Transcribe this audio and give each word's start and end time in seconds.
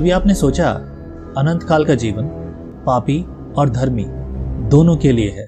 कभी 0.00 0.10
आपने 0.10 0.34
सोचा, 0.34 0.70
अनंत 1.38 1.62
काल 1.62 1.84
का 1.84 1.94
जीवन, 1.94 2.28
पापी 2.86 3.22
और 3.54 3.70
धर्मी, 3.70 4.04
दोनों 4.70 4.96
के 4.96 5.12
लिए 5.12 5.30
है? 5.30 5.46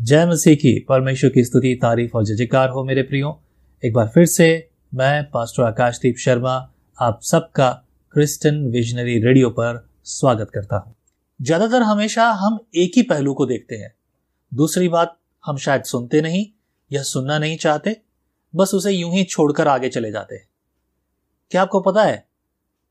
जय 0.00 0.26
मसीह 0.26 0.54
की, 0.54 0.86
परमेश्वर 0.88 1.30
की 1.30 1.44
स्तुति, 1.44 1.74
तारीफ़ 1.74 2.16
और 2.16 2.24
जयकार 2.24 2.68
हो 2.68 2.84
मेरे 2.84 3.02
प्रियो। 3.02 3.42
एक 3.84 3.94
बार 3.94 4.08
फिर 4.08 4.26
से, 4.26 4.68
मैं 4.94 5.30
पास्टर 5.30 5.62
आकाशदीप 5.62 6.16
शर्मा, 6.18 6.72
आप 7.00 7.20
सबका 7.22 7.70
क्रिस्टन 8.14 8.64
विजनरी 8.70 9.18
रेडियो 9.18 9.50
पर 9.50 9.88
स्वागत 10.04 10.50
करता 10.54 10.76
हूँ। 10.76 10.94
ज़्यादातर 11.42 11.82
हमेशा 11.82 12.30
हम 12.30 12.58
एक 12.74 12.92
ही 12.96 13.02
पहलू 13.02 13.34
को 13.34 13.46
देखते 13.46 13.74
हैं 13.74 13.95
दूसरी 14.56 14.88
बात, 14.88 15.18
हम 15.46 15.56
शायद 15.56 15.82
सुनते 15.82 16.20
नहीं 16.20 16.46
या 16.92 17.02
सुनना 17.02 17.38
नहीं 17.38 17.56
चाहते, 17.56 18.00
बस 18.56 18.74
उसे 18.74 18.90
यूँ 18.90 19.12
ही 19.12 19.24
छोड़कर 19.24 19.68
आगे 19.68 19.88
चले 19.88 20.12
जाते 20.12 20.34
हैं। 20.34 20.48
क्या 21.50 21.62
आपको 21.62 21.80
पता 21.80 22.02
है, 22.02 22.26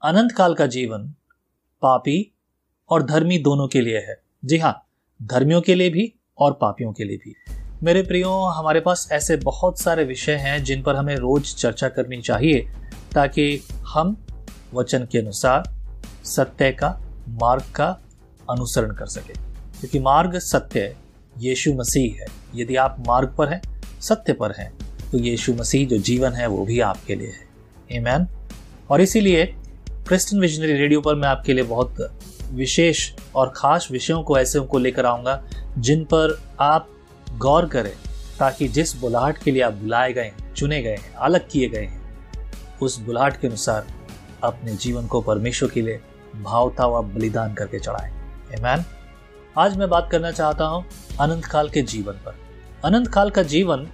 अनंत 0.04 0.32
काल 0.32 0.54
का 0.54 0.66
जीवन 0.66 1.14
पापी 1.82 2.34
और 2.90 3.04
धर्मी 3.04 3.38
दोनों 3.38 3.68
के 3.68 3.82
लिए 3.82 3.98
है। 3.98 4.22
जी 4.46 4.58
हाँ 4.58 4.88
धर्मियों 5.24 5.62
के 5.62 5.76
लिए 5.76 5.90
भी 5.90 6.14
और 6.38 6.54
पापियों 6.54 6.94
के 6.94 7.04
लिए 7.04 7.18
भी। 7.18 7.36
मेरे 7.84 8.04
प्रियो, 8.04 8.30
हमारे 8.30 8.80
पास 8.80 9.10
ऐसे 9.12 9.38
बहुत 9.38 9.80
सारे 9.80 10.04
विषय 10.04 10.36
हैं 10.36 10.64
जिन 10.64 10.84
पर 10.84 10.96
हमें 10.96 11.16
रोज 11.16 11.56
चर्चा 11.56 11.90
करनी 11.90 12.22
चाहिए, 12.22 12.70
ताकि 13.14 13.62
हम 13.88 14.26
वचन 14.74 15.08
के 15.12 15.18
अनुसार 15.18 15.64
सत्य 16.24 16.72
का, 16.72 17.02
मार्ग 17.28 17.64
का 17.76 18.02
अनुसरण 18.50 18.94
कर 18.94 19.06
सके। 19.06 19.34
क्योंकि 19.80 20.00
मार्ग 20.00 20.40
सत्य 20.40 20.98
यीशु 21.38 21.74
मसीह 21.74 22.22
है। 22.22 22.28
यदि 22.56 22.76
आप 22.76 23.04
मार्ग 23.08 23.36
पर 23.38 23.50
हैं, 23.50 23.62
सत्य 24.02 24.34
पर 24.34 24.54
हैं 24.60 24.72
तो 25.12 25.18
यीशु 25.18 25.54
मसीह 25.54 25.88
जो 25.88 25.98
जीवन 26.00 26.34
है, 26.34 26.48
वो 26.48 26.66
भी 26.66 26.80
आपके 26.82 27.16
लिए 27.16 27.28
है। 27.28 27.98
ईमैन 27.98 28.28
और 28.90 29.02
इसीलिए 29.02 29.46
क्रिस्टन 30.08 30.40
विजनरी 30.40 30.74
रेडियो 30.74 31.02
पर 31.02 31.16
मैं 31.16 31.28
आपके 31.28 31.54
लिए 31.54 31.64
बहुत 31.64 32.18
विशेष 32.54 33.12
और 33.36 33.52
खास 33.56 33.88
विषयों 33.92 34.22
को, 34.24 34.38
ऐसे 34.38 34.60
को 34.60 34.80
लेकर 34.80 35.06
आऊँगा, 35.06 35.42
जिन 35.78 36.04
पर 36.04 36.40
आप 36.60 36.90
गौर 37.38 37.66
करें, 37.66 37.92
ताकि 38.40 38.68
जिस 38.68 38.96
बुलाहट 38.96 39.38
के 39.38 39.52
लिए 39.52 39.62
आप 39.62 39.74
बुलाए 39.74 40.14
गए 40.14 40.24
हैं, 40.24 40.54
चुने 40.54 40.82
गए 40.82 40.96
हैं, 40.96 41.14
अलग 41.14 41.50
किए 41.50 41.70
गए 41.70 41.86
हैं, 41.86 42.02
उस 42.82 43.00
बुलाहट 43.00 43.40
के 43.42 43.48
अनुसार 43.48 43.88
अपने 44.44 44.76
जीवन 44.76 45.08
को 45.08 45.22
परमेश्वर 45.22 45.70
के 45.70 45.82
लिए 45.82 46.00
भावता 46.36 46.84
हुआ 46.84 47.02
बलिदान 47.02 47.54
करके 47.54 47.80
चढ़ाए। 47.80 48.12
मैन 48.62 48.86
आज 49.58 49.78
मैं 49.78 49.90
बात 49.90 50.10
करना 50.12 50.32
चाहता 50.32 50.66
हूँ 50.66 50.86
अनंत 51.22 51.46
काल 51.46 51.70
के 51.70 51.82
जीवन 51.82 52.14
पर। 52.26 52.36
अनंत 52.86 53.08
काल 53.08 53.30
का 53.30 53.44
जीवन 53.44 53.88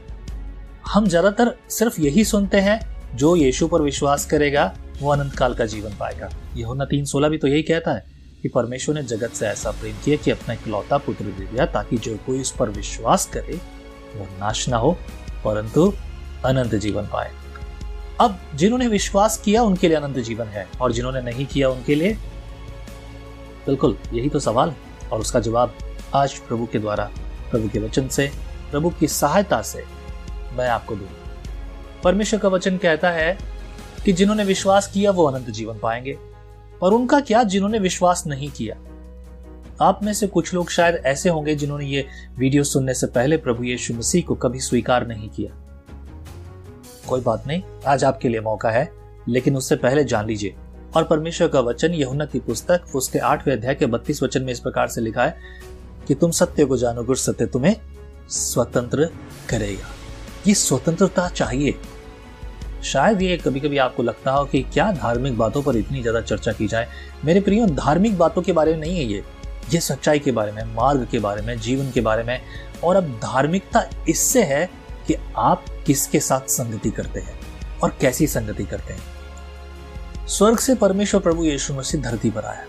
हम 0.87 1.07
ज़्यादातर 1.07 1.55
सिर्फ़ 1.69 1.99
यही 2.01 2.23
सुनते 2.25 2.59
हैं, 2.59 2.79
जो 3.15 3.35
यीशु 3.35 3.67
पर 3.67 3.81
विश्वास 3.81 4.25
करेगा, 4.25 4.73
वो 5.01 5.11
अनंत 5.11 5.35
काल 5.35 5.53
का 5.53 5.65
जीवन 5.65 5.95
पाएगा। 5.99 6.29
यह 6.55 6.85
तीन 6.85 7.05
सोलह 7.05 7.29
भी 7.29 7.37
तो 7.37 7.47
यही 7.47 7.63
कहता 7.63 7.93
है 7.93 8.05
कि 8.41 8.49
परमेश्वर 8.49 8.95
ने 8.95 9.03
जगत 9.03 9.33
से 9.33 9.45
ऐसा 9.47 9.71
प्रेम 9.71 9.95
किया 10.05 10.17
कि 10.17 10.31
अपना 10.31 10.53
इकलौता 10.53 10.97
पुत्र 10.97 11.25
दे 11.25 11.45
दिया, 11.45 11.65
ताकि 11.65 11.97
जो 11.97 12.17
कोई 12.25 12.41
उस 12.41 12.51
पर 12.51 12.69
विश्वास 12.69 13.25
करे 13.25 13.59
वो 14.15 14.25
नाश 14.39 14.67
ना 14.69 14.77
हो, 14.77 14.91
परंतु 15.45 15.93
अनंत 16.45 16.75
जीवन 16.75 17.03
पाए। 17.03 17.31
अब 18.21 18.39
जिन्होंने 18.55 18.87
विश्वास 18.87 19.37
किया, 19.37 19.63
उनके 19.63 19.87
लिए 19.87 19.97
अनंत 19.97 20.17
जीवन 20.17 20.45
है, 20.45 20.67
और 20.81 20.91
जिन्होंने 20.91 21.21
नहीं 21.21 21.45
किया, 21.45 21.69
उनके 21.69 21.95
लिए 21.95 22.13
बिल्कुल 23.65 23.97
यही 24.13 24.29
तो 24.29 24.39
सवाल 24.39 24.69
है, 24.69 24.75
और 25.11 25.19
उसका 25.19 25.39
जवाब 25.39 25.73
आज 26.15 26.39
प्रभु 26.39 26.65
के 26.65 26.79
द्वारा, 26.79 27.11
प्रभु 27.51 27.69
के 27.69 27.79
वचन 27.79 28.07
से, 28.07 28.31
प्रभु 28.71 28.89
की 28.89 29.07
सहायता 29.07 29.61
से 29.61 29.83
मैं 30.53 30.67
आपको 30.67 30.95
दू 30.95 31.05
परमेश्वर 32.03 32.39
का 32.39 32.47
वचन 32.47 32.77
कहता 32.77 33.09
है 33.09 33.37
कि 34.05 34.13
जिन्होंने 34.13 34.43
विश्वास 34.43 34.87
किया, 34.87 35.11
वो 35.11 35.23
अनंत 35.25 35.49
जीवन 35.49 35.79
पाएँगे। 35.79 36.17
और 36.83 36.93
उनका 36.93 37.19
क्या 37.19 37.43
जिन्होंने 37.43 37.79
विश्वास 37.79 38.23
नहीं 38.27 38.49
किया? 38.49 38.75
आप 39.81 40.03
में 40.03 40.13
से 40.13 40.27
कुछ 40.27 40.53
लोग 40.53 40.69
शायद 40.69 40.95
ऐसे 40.95 41.29
होंगे 41.29 41.55
जिन्होंने 41.55 41.85
ये 41.85 42.07
वीडियो 42.37 42.63
सुनने 42.63 42.93
से 42.93 43.07
पहले 43.07 43.37
प्रभु 43.37 43.63
यीशु 43.63 43.93
मसीह 43.93 44.23
को 44.23 44.35
कभी 44.35 44.59
स्वीकार 44.59 45.07
नहीं 45.07 45.29
किया। 45.29 45.57
कोई 47.07 47.21
बात 47.21 47.47
नहीं, 47.47 47.63
आज 47.87 48.03
आपके 48.03 48.29
लिए 48.29 48.41
मौका 48.41 48.69
है, 48.69 48.91
लेकिन 49.29 49.55
उससे 49.55 49.75
पहले 49.75 50.03
जान 50.03 50.25
लीजिए। 50.25 50.55
और 50.95 51.03
परमेश्वर 51.03 51.47
का 51.47 51.59
वचन 51.59 51.91
यहुना 51.91 52.25
की 52.25 52.39
पुस्तक, 52.39 52.83
उसके 52.95 53.19
आठवें 53.19 53.53
अध्याय 53.53 53.75
के 53.75 53.85
बत्तीस 53.85 54.23
वचन 54.23 54.43
में 54.43 54.53
इस 54.53 54.59
प्रकार 54.59 54.87
से 54.87 55.01
लिखा 55.01 55.23
है 55.23 55.70
कि 56.07 56.15
तुम 56.15 56.31
सत्य 56.31 56.65
को 56.65 56.77
जानोगे 56.77 57.15
सत्य 57.15 57.45
तुम्हें 57.45 57.75
स्वतंत्र 58.29 59.09
करेगा। 59.49 59.89
ये 60.47 60.53
स्वतंत्रता 60.53 61.27
चाहिए। 61.29 61.75
शायद 62.83 63.21
ये 63.21 63.37
कभी 63.37 63.59
कभी 63.59 63.77
आपको 63.77 64.03
लगता 64.03 64.31
हो 64.31 64.45
कि 64.45 64.61
क्या 64.63 64.91
धार्मिक 64.91 65.37
बातों 65.37 65.61
पर 65.61 65.75
इतनी 65.77 66.01
ज़्यादा 66.01 66.21
चर्चा 66.21 66.51
की 66.51 66.67
जाए। 66.67 66.87
मेरे 67.25 67.39
प्रियो, 67.39 67.65
धार्मिक 67.65 68.17
बातों 68.17 68.41
के 68.41 68.53
बारे 68.53 68.71
में 68.71 68.79
नहीं 68.79 68.97
है 68.97 69.05
ये। 69.05 69.23
ये 69.73 69.79
सच्चाई 69.79 70.19
के 70.19 70.31
बारे 70.31 70.51
में, 70.51 70.63
मार्ग 70.75 71.07
के 71.11 71.19
बारे 71.19 71.41
में, 71.41 71.57
जीवन 71.59 71.91
के 71.91 72.01
बारे 72.01 72.23
में। 72.23 72.41
और 72.83 72.95
अब 72.95 73.09
धार्मिकता 73.23 73.83
इससे 74.09 74.43
है 74.43 74.69
कि 75.07 75.15
आप 75.37 75.65
किसके 75.87 76.19
साथ 76.19 76.47
संगति 76.47 76.91
करते 76.91 77.19
हैं 77.19 77.39
और 77.83 77.97
कैसी 78.01 78.27
संगति 78.27 78.65
करते 78.65 78.93
हैं। 78.93 80.27
स्वर्ग 80.27 80.57
से 80.57 80.75
परमेश्वर 80.75 81.21
प्रभु 81.21 81.43
यीशु 81.43 81.73
मसीह 81.73 82.01
धरती 82.01 82.29
पर 82.29 82.45
आया। 82.45 82.65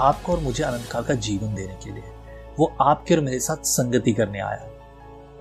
आपको 0.00 0.32
और 0.32 0.40
मुझे 0.40 0.64
अनंत 0.64 0.88
काल 0.90 1.04
का 1.04 1.14
जीवन 1.14 1.54
देने 1.54 1.74
के 1.74 1.90
लिए। 1.90 2.17
वो 2.58 2.76
आपके 2.80 3.14
और 3.14 3.20
मेरे 3.20 3.40
साथ 3.40 3.56
संगति 3.56 4.12
करने 4.12 4.40
आया। 4.40 4.68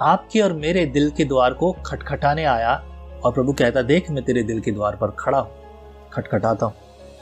आपके 0.01 0.41
और 0.41 0.53
मेरे 0.53 0.85
दिल 0.85 1.11
के 1.11 1.25
द्वार 1.25 1.53
को 1.53 1.71
खटखटाने 1.71 2.43
आया 2.43 2.73
और 3.23 3.33
प्रभु 3.33 3.53
कहता, 3.53 3.81
देख, 3.81 4.11
मैं 4.11 4.23
तेरे 4.23 4.43
दिल 4.43 4.59
के 4.59 4.71
द्वार 4.71 4.95
पर 4.95 5.07
खड़ा 5.07 5.39
हूँ। 5.39 5.51
खटखटाता 6.13 6.65
हूँ। 6.65 6.73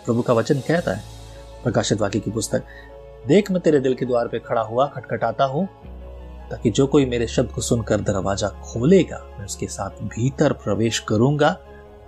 प्रभु 0.05 0.21
का 0.21 0.33
वचन 0.33 0.59
कहता 0.59 0.93
है, 0.93 1.03
प्रकाशित 1.63 2.01
वाक्य 2.01 2.19
की 2.19 2.31
पुस्तक। 2.31 2.63
देख, 3.27 3.51
मैं 3.51 3.61
तेरे 3.61 3.79
दिल 3.79 3.95
के 3.95 4.05
द्वार 4.05 4.27
पर 4.27 4.39
खड़ा 4.39 4.61
हुआ, 4.61 4.87
खटखटाता 4.87 5.43
हूँ, 5.43 5.67
ताकि 6.49 6.69
जो 6.69 6.87
कोई 6.87 7.05
मेरे 7.05 7.27
शब्द 7.27 7.51
को 7.51 7.61
सुनकर 7.61 8.01
दरवाज़ा 8.01 8.49
खोलेगा, 8.49 9.35
मैं 9.39 9.45
उसके 9.45 9.67
साथ 9.67 9.89
भीतर 9.89 10.53
प्रवेश 10.53 10.99
करूँगा, 10.99 11.57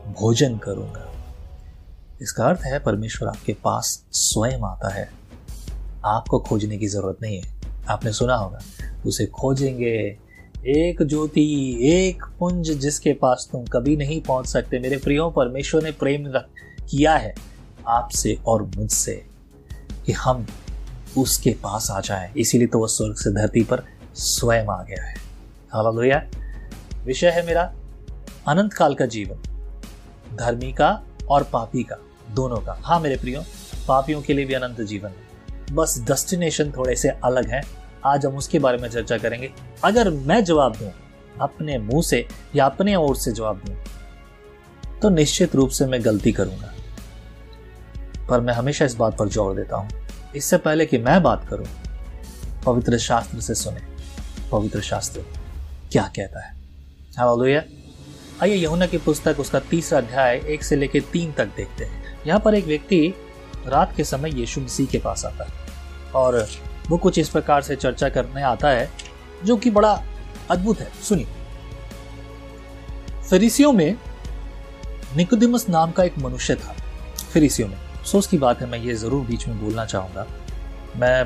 भोजन 0.07 0.57
करूँगा। 0.57 1.11
इसका 2.21 2.45
अर्थ 2.45 2.59
है, 2.61 2.79
परमेश्वर 2.79 3.29
आपके 3.29 3.53
पास 3.53 4.05
स्वयं 4.11 4.59
आता 4.59 4.89
है। 4.89 5.09
आपको 6.05 6.39
खोजने 6.39 6.77
की 6.77 6.87
ज़रूरत 6.87 7.17
नहीं 7.21 7.41
है। 7.41 7.56
आपने 7.89 8.11
सुना 8.13 8.35
होगा, 8.35 8.59
उसे 9.05 9.25
खोजेंगे 9.25 10.17
एक 10.67 11.01
ज्योति, 11.03 11.43
एक 11.83 12.23
पुंज 12.39 12.71
जिसके 12.71 13.13
पास 13.13 13.47
तुम 13.51 13.65
कभी 13.65 13.95
नहीं 13.97 14.21
पहुँच 14.21 14.47
सकते। 14.47 14.79
मेरे 14.79 14.97
प्रियो, 14.97 15.29
परमेश्वर 15.29 15.83
ने 15.83 15.91
प्रेम 15.91 16.31
किया 16.81 17.15
है 17.15 17.33
आपसे 17.87 18.37
और 18.47 18.63
मुझसे 18.77 19.25
कि 20.05 20.11
हम 20.11 20.45
उसके 21.17 21.51
पास 21.63 21.89
आ 21.91 21.99
जाएँ। 22.01 22.31
इसीलिए 22.37 22.67
तो 22.67 22.79
वह 22.79 22.87
स्वर्ग 22.87 23.15
से 23.15 23.31
धरती 23.31 23.63
पर 23.63 23.83
स्वयं 24.15 24.65
आ 24.65 24.81
गया 24.83 25.03
है। 25.03 25.15
हालेलुया। 25.73 26.21
विषय 27.05 27.29
है 27.29 27.45
मेरा 27.45 27.63
अनंत 28.47 28.73
काल 28.73 28.95
का 28.95 29.05
जीवन, 29.05 29.37
धर्मी 30.35 30.71
का 30.73 30.89
और 31.29 31.43
पापी 31.43 31.83
का, 31.83 31.97
दोनों 32.35 32.57
का। 32.57 32.77
हाँ 32.81 32.99
मेरे 32.99 33.17
प्रियो, 33.17 33.41
पापियों 33.87 34.21
के 34.21 34.33
लिए 34.33 34.45
भी 34.45 34.53
अनंत 34.53 34.81
जीवन 34.81 35.09
है। 35.09 35.26
बस 35.71 35.99
डेस्टिनेशन 36.07 36.71
थोड़े 36.71 36.95
से 36.95 37.09
अलग 37.09 37.49
है। 37.49 37.61
आज 38.05 38.25
हम 38.25 38.35
उसके 38.37 38.59
बारे 38.59 38.77
में 38.77 38.89
चर्चा 38.89 39.17
करेंगे। 39.17 39.51
अगर 39.83 40.09
मैं 40.09 40.43
जवाब 40.43 40.75
दूँ, 40.75 40.91
अपने 41.41 41.77
मुँह 41.79 42.01
से 42.01 42.25
या 42.55 42.65
अपने 42.65 42.95
ओर 42.95 43.15
से 43.15 43.31
जवाब 43.31 43.61
दूँ 43.65 43.75
तो 45.01 45.09
निश्चित 45.09 45.55
रूप 45.55 45.69
से 45.69 45.85
मैं 45.85 46.03
गलती 46.05 46.31
करूँगा। 46.31 46.73
पर 48.29 48.41
मैं 48.41 48.53
हमेशा 48.53 48.85
इस 48.85 48.95
बात 48.95 49.17
पर 49.17 49.27
ज़ोर 49.29 49.55
देता 49.55 49.77
हूँ। 49.77 49.89
इससे 50.35 50.57
पहले 50.57 50.85
कि 50.85 50.97
मैं 50.97 51.21
बात 51.23 51.47
करूँ, 51.49 51.65
पवित्र 52.65 52.97
शास्त्र 52.99 53.39
से 53.39 53.55
सुने। 53.55 53.81
पवित्र 54.51 54.81
शास्त्र 54.81 55.21
क्या 55.91 56.03
कहता 56.15 56.45
है? 56.45 56.55
आइए 58.41 58.63
यमुना 58.63 58.85
की 58.85 58.97
पुस्तक, 58.97 59.39
उसका 59.39 59.59
तीसरा 59.61 59.99
अध्याय, 59.99 60.37
एक 60.37 60.63
से 60.63 60.75
लेकर 60.75 60.99
तीन 61.13 61.31
तक 61.31 61.45
देखते 61.57 61.85
हैं। 61.85 62.03
यहाँ 62.27 62.39
पर 62.39 62.55
एक 62.55 62.65
व्यक्ति 62.65 63.13
रात 63.67 63.95
के 63.95 64.03
समय 64.03 64.39
यीशु 64.39 64.61
मसीह 64.61 64.87
के 64.87 64.97
पास 64.97 65.25
आता 65.25 65.43
है। 65.43 65.51
और 66.15 66.47
वो 66.89 66.97
कुछ 66.97 67.19
इस 67.19 67.29
प्रकार 67.29 67.61
से 67.61 67.75
चर्चा 67.75 68.09
करने 68.09 68.41
आता 68.41 68.69
है, 68.69 68.89
जो 69.43 69.57
कि 69.57 69.69
बड़ा 69.69 70.03
अद्भुत 70.51 70.79
है। 70.79 70.91
सुनिए। 71.03 71.27
फरीसियों 73.29 73.71
में 73.73 73.97
निकोदिमस 75.15 75.69
नाम 75.69 75.91
का 75.91 76.03
एक 76.03 76.17
मनुष्य 76.19 76.55
था। 76.55 76.75
फरीसियों 77.33 77.67
में। 77.67 77.75
अफसोस 77.75 78.27
की 78.27 78.37
बात 78.37 78.61
है, 78.61 78.67
मैं 78.67 78.79
ये 78.79 78.93
ज़रूर 78.93 79.25
बीच 79.25 79.47
में 79.47 79.63
बोलना 79.63 79.85
चाहूँगा। 79.85 80.27
मैं 80.95 81.25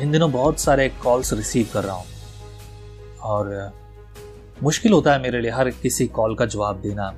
इन 0.00 0.12
दिनों 0.12 0.32
बहुत 0.32 0.60
सारे 0.60 0.88
कॉल्स 0.88 1.32
रिसीव 1.32 1.68
कर 1.72 1.84
रहा 1.84 1.94
हूँ। 1.94 2.06
और 3.20 3.72
मुश्किल 4.62 4.92
होता 4.92 5.12
है 5.12 5.22
मेरे 5.22 5.40
लिए 5.40 5.50
हर 5.50 5.70
किसी 5.70 6.06
कॉल 6.06 6.34
का 6.34 6.46
जवाब 6.46 6.80
देना। 6.80 7.14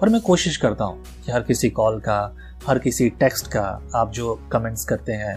पर 0.00 0.08
मैं 0.08 0.20
कोशिश 0.20 0.56
करता 0.56 0.84
हूँ 0.84 1.04
कि 1.26 1.32
हर 1.32 1.42
किसी 1.42 1.70
कॉल 1.70 2.00
का 2.00 2.36
हर 2.66 2.78
किसी 2.78 3.08
टेक्स्ट 3.10 3.46
का 3.46 3.62
आप 3.96 4.10
जो 4.12 4.34
कमेंट्स 4.52 4.84
करते 4.84 5.12
हैं 5.12 5.36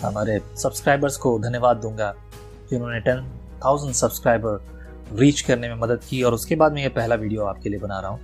हमारे 0.00 0.38
सब्सक्राइबर्स 0.58 1.16
को 1.16 1.38
धन्यवाद 1.38 1.76
दूँगा, 1.76 2.12
जिन्होंने 2.70 3.00
टेन 3.00 3.22
थाउज़ेंड 3.64 3.94
सब्सक्राइबर 3.94 5.16
रीच 5.18 5.40
करने 5.40 5.68
में 5.68 5.74
मदद 5.76 6.00
की 6.08 6.22
और 6.22 6.34
उसके 6.34 6.56
बाद 6.56 6.72
मैं 6.72 6.82
ये 6.82 6.88
पहला 6.88 7.14
वीडियो 7.14 7.44
आपके 7.44 7.68
लिए 7.68 7.80
बना 7.80 7.98
रहा 8.00 8.10
हूँ। 8.10 8.20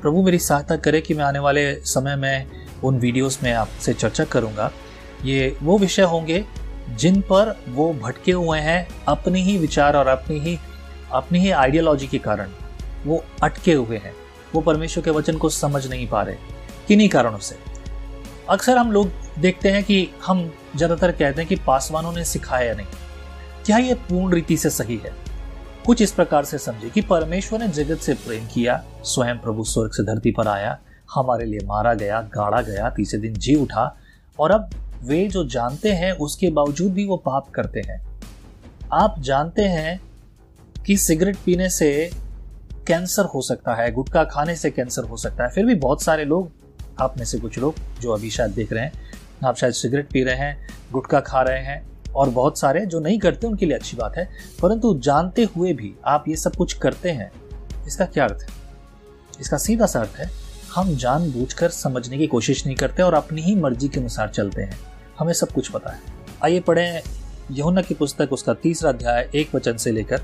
प्रभु 0.00 0.22
मेरी 0.22 0.38
सहायता 0.38 0.76
करे 0.76 1.00
कि 1.00 1.14
मैं 1.14 1.24
आने 1.24 1.38
वाले 1.38 1.74
समय 1.86 2.16
में 2.16 2.46
उन 2.84 2.98
वीडियोस 2.98 3.42
में 3.42 3.52
आपसे 3.52 3.94
चर्चा 3.94 4.24
करूँगा। 4.24 4.70
ये 5.24 5.56
वो 5.62 5.78
विषय 5.78 6.02
होंगे 6.04 6.44
जिन 6.90 7.20
पर 7.22 7.54
वो 7.68 7.92
भटके 7.94 8.32
हुए 8.32 8.58
हैं 8.60 8.86
अपनी 9.08 9.42
ही 9.42 9.56
विचार 9.58 9.96
और 9.96 10.06
अपनी 10.06 10.38
ही 10.40 10.58
अपनी 11.12 11.38
ही 11.38 11.50
आइडियोलॉजी 11.52 12.06
के 12.06 12.18
कारण। 12.18 12.50
वो 13.06 13.22
अटके 13.42 13.72
हुए 13.72 13.96
हैं। 13.96 14.14
वो 14.54 14.60
परमेश्वर 14.60 15.04
के 15.04 15.10
वचन 15.10 15.36
को 15.36 15.48
समझ 15.48 15.86
नहीं 15.86 16.06
पा 16.08 16.22
रहे। 16.22 16.36
किन्हीं 16.88 17.08
कारणों 17.08 17.38
से। 17.38 17.56
अक्सर 18.48 18.78
हम 18.78 18.92
लोग 18.92 19.10
देखते 19.38 19.70
हैं 19.70 19.84
कि 19.84 20.08
हम 20.26 20.52
ज़्यादातर 20.76 21.12
कहते 21.12 21.40
हैं 21.40 21.48
कि 21.48 21.56
पासवानों 21.56 22.12
ने 22.12 22.24
सिखाया 22.24 22.74
नहीं। 22.74 22.86
क्या 23.66 23.78
यह 23.78 23.94
पूर्ण 23.94 24.34
रीति 24.34 24.56
से 24.56 24.70
सही 24.70 24.96
है? 24.96 25.12
कुछ 25.86 26.02
इस 26.02 26.12
प्रकार 26.12 26.44
से 26.44 26.58
समझे 26.58 26.90
कि 26.90 27.00
परमेश्वर 27.00 27.60
ने 27.60 27.68
जगत 27.68 27.98
से 27.98 28.14
प्रेम 28.14 28.46
किया, 28.46 28.84
स्वयं 29.04 29.38
प्रभु 29.38 29.64
स्वर्ग 29.64 29.92
से 29.92 30.02
धरती 30.02 30.30
पर 30.30 30.48
आया, 30.48 30.78
हमारे 31.14 31.44
लिए 31.44 31.60
मारा 31.64 31.94
गया, 31.94 32.20
गाड़ा 32.20 32.60
गया, 32.60 32.90
तीसरे 32.90 33.20
दिन 33.20 33.34
जी 33.34 33.54
उठा, 33.54 33.96
और 34.38 34.50
अब 34.50 34.70
वे 35.02 35.26
जो 35.28 35.44
जानते 35.48 35.92
हैं, 35.92 36.12
उसके 36.12 36.50
बावजूद 36.50 36.92
भी 36.92 37.06
वो 37.06 37.16
पाप 37.16 37.50
करते 37.50 37.80
हैं। 37.80 38.00
आप 38.92 39.14
जानते 39.18 39.62
हैं 39.62 40.00
कि 40.86 40.96
सिगरेट 40.96 41.36
पीने 41.36 41.68
से 41.70 42.10
कैंसर 42.86 43.24
हो 43.24 43.42
सकता 43.42 43.74
है, 43.74 43.92
गुटखा 43.92 44.24
खाने 44.24 44.56
से 44.56 44.70
कैंसर 44.70 45.04
हो 45.04 45.16
सकता 45.16 45.44
है, 45.44 45.50
फिर 45.50 45.66
भी 45.66 45.74
बहुत 45.74 46.02
सारे 46.02 46.24
लोग 46.24 46.50
आप 47.00 47.18
में 47.18 47.24
से 47.24 47.38
कुछ 47.38 47.58
लोग 47.58 47.74
जो 48.00 48.12
अभी 48.12 48.30
शायद 48.30 48.50
देख 48.50 48.72
रहे 48.72 48.84
हैं, 48.84 48.92
आप 49.44 49.56
शायद 49.56 49.72
सिगरेट 49.72 50.10
पी 50.12 50.22
रहे 50.22 50.36
हैं, 50.36 50.68
गुटखा 50.92 51.20
खा 51.20 51.42
रहे 51.42 51.62
हैं 51.62 52.12
और 52.12 52.30
बहुत 52.30 52.58
सारे 52.58 52.84
जो 52.86 53.00
नहीं 53.00 53.18
करते 53.18 53.46
उनके 53.46 53.66
लिए 53.66 53.76
अच्छी 53.76 53.96
बात 53.96 54.16
है, 54.16 54.28
परंतु 54.62 54.98
जानते 54.98 55.44
हुए 55.56 55.72
भी 55.72 55.94
आप 56.06 56.24
ये 56.28 56.36
सब 56.36 56.56
कुछ 56.56 56.72
करते 56.72 57.10
हैं, 57.10 57.30
इसका 57.86 58.04
क्या 58.04 58.24
अर्थ 58.24 58.42
है? 58.42 58.56
इसका 59.40 59.56
सीधा 59.56 59.86
सा 59.86 60.00
अर्थ 60.00 60.16
है, 60.18 60.30
हम 60.74 60.94
जानबूझकर 60.96 61.68
समझने 61.68 62.18
की 62.18 62.26
कोशिश 62.26 62.64
नहीं 62.66 62.76
करते 62.76 63.02
और 63.02 63.14
अपनी 63.14 63.42
ही 63.42 63.54
मर्ज़ी 63.54 63.88
के 63.88 64.00
अनुसार 64.00 64.28
चलते 64.28 64.62
हैं। 64.62 64.78
हमें 65.18 65.32
सब 65.32 65.52
कुछ 65.52 65.68
पता 65.68 65.90
है। 65.90 66.00
आइए 66.44 66.60
पढ़ें 66.60 67.00
यहुना 67.50 67.82
की 67.82 67.94
पुस्तक, 67.94 68.32
उसका 68.32 68.54
तीसरा 68.54 68.90
अध्याय, 68.90 69.28
एक 69.34 69.54
वचन 69.54 69.76
से 69.76 69.92
लेकर 69.92 70.18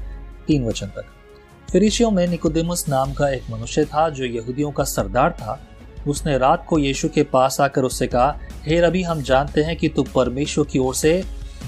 तीन 0.47 0.65
वचन 0.65 0.87
तक। 0.87 1.05
फिरिशियों 1.73 2.11
में 2.11 2.27
निकोदेमस 2.29 2.85
नाम 2.89 3.13
का 3.13 3.29
एक 3.29 3.51
मनुष्य 3.51 3.85
था, 3.85 4.09
जो 4.09 4.25
यहूदियों 4.25 4.71
का 4.73 4.85
सरदार 4.85 5.33
था। 5.33 5.59
उसने 6.07 6.37
रात 6.39 6.65
को 6.69 6.79
यीशु 6.79 7.09
के 7.09 7.23
पास 7.23 7.61
आकर 7.61 7.83
उससे 7.83 8.07
कहा, 8.07 8.39
हे 8.67 8.81
रवि 8.81 9.03
हम 9.03 9.23
जानते 9.23 9.63
हैं 9.63 9.77
कि 9.77 9.89
तू 9.89 10.03
परमेश्वर 10.15 10.65
की 10.65 10.79
ओर 10.79 10.95
से 10.95 11.23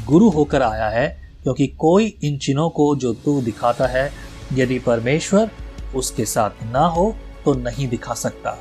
गुरु 0.07 0.29
होकर 0.29 0.63
आया 0.63 0.89
है, 0.89 1.09
क्योंकि 1.43 1.67
कोई 1.67 2.07
इन 2.25 2.39
चिन्हों 2.39 2.69
को 2.71 2.95
जो 2.97 3.13
तू 3.15 3.41
दिखाता 3.43 3.87
है, 3.87 4.11
यदि 4.53 4.79
परमेश्वर 4.79 5.51
उसके 5.95 6.25
साथ 6.25 6.63
ना 6.73 6.87
हो 6.87 7.15
तो 7.45 7.55
नहीं 7.55 7.89
दिखा 7.89 8.15
सकता। 8.15 8.57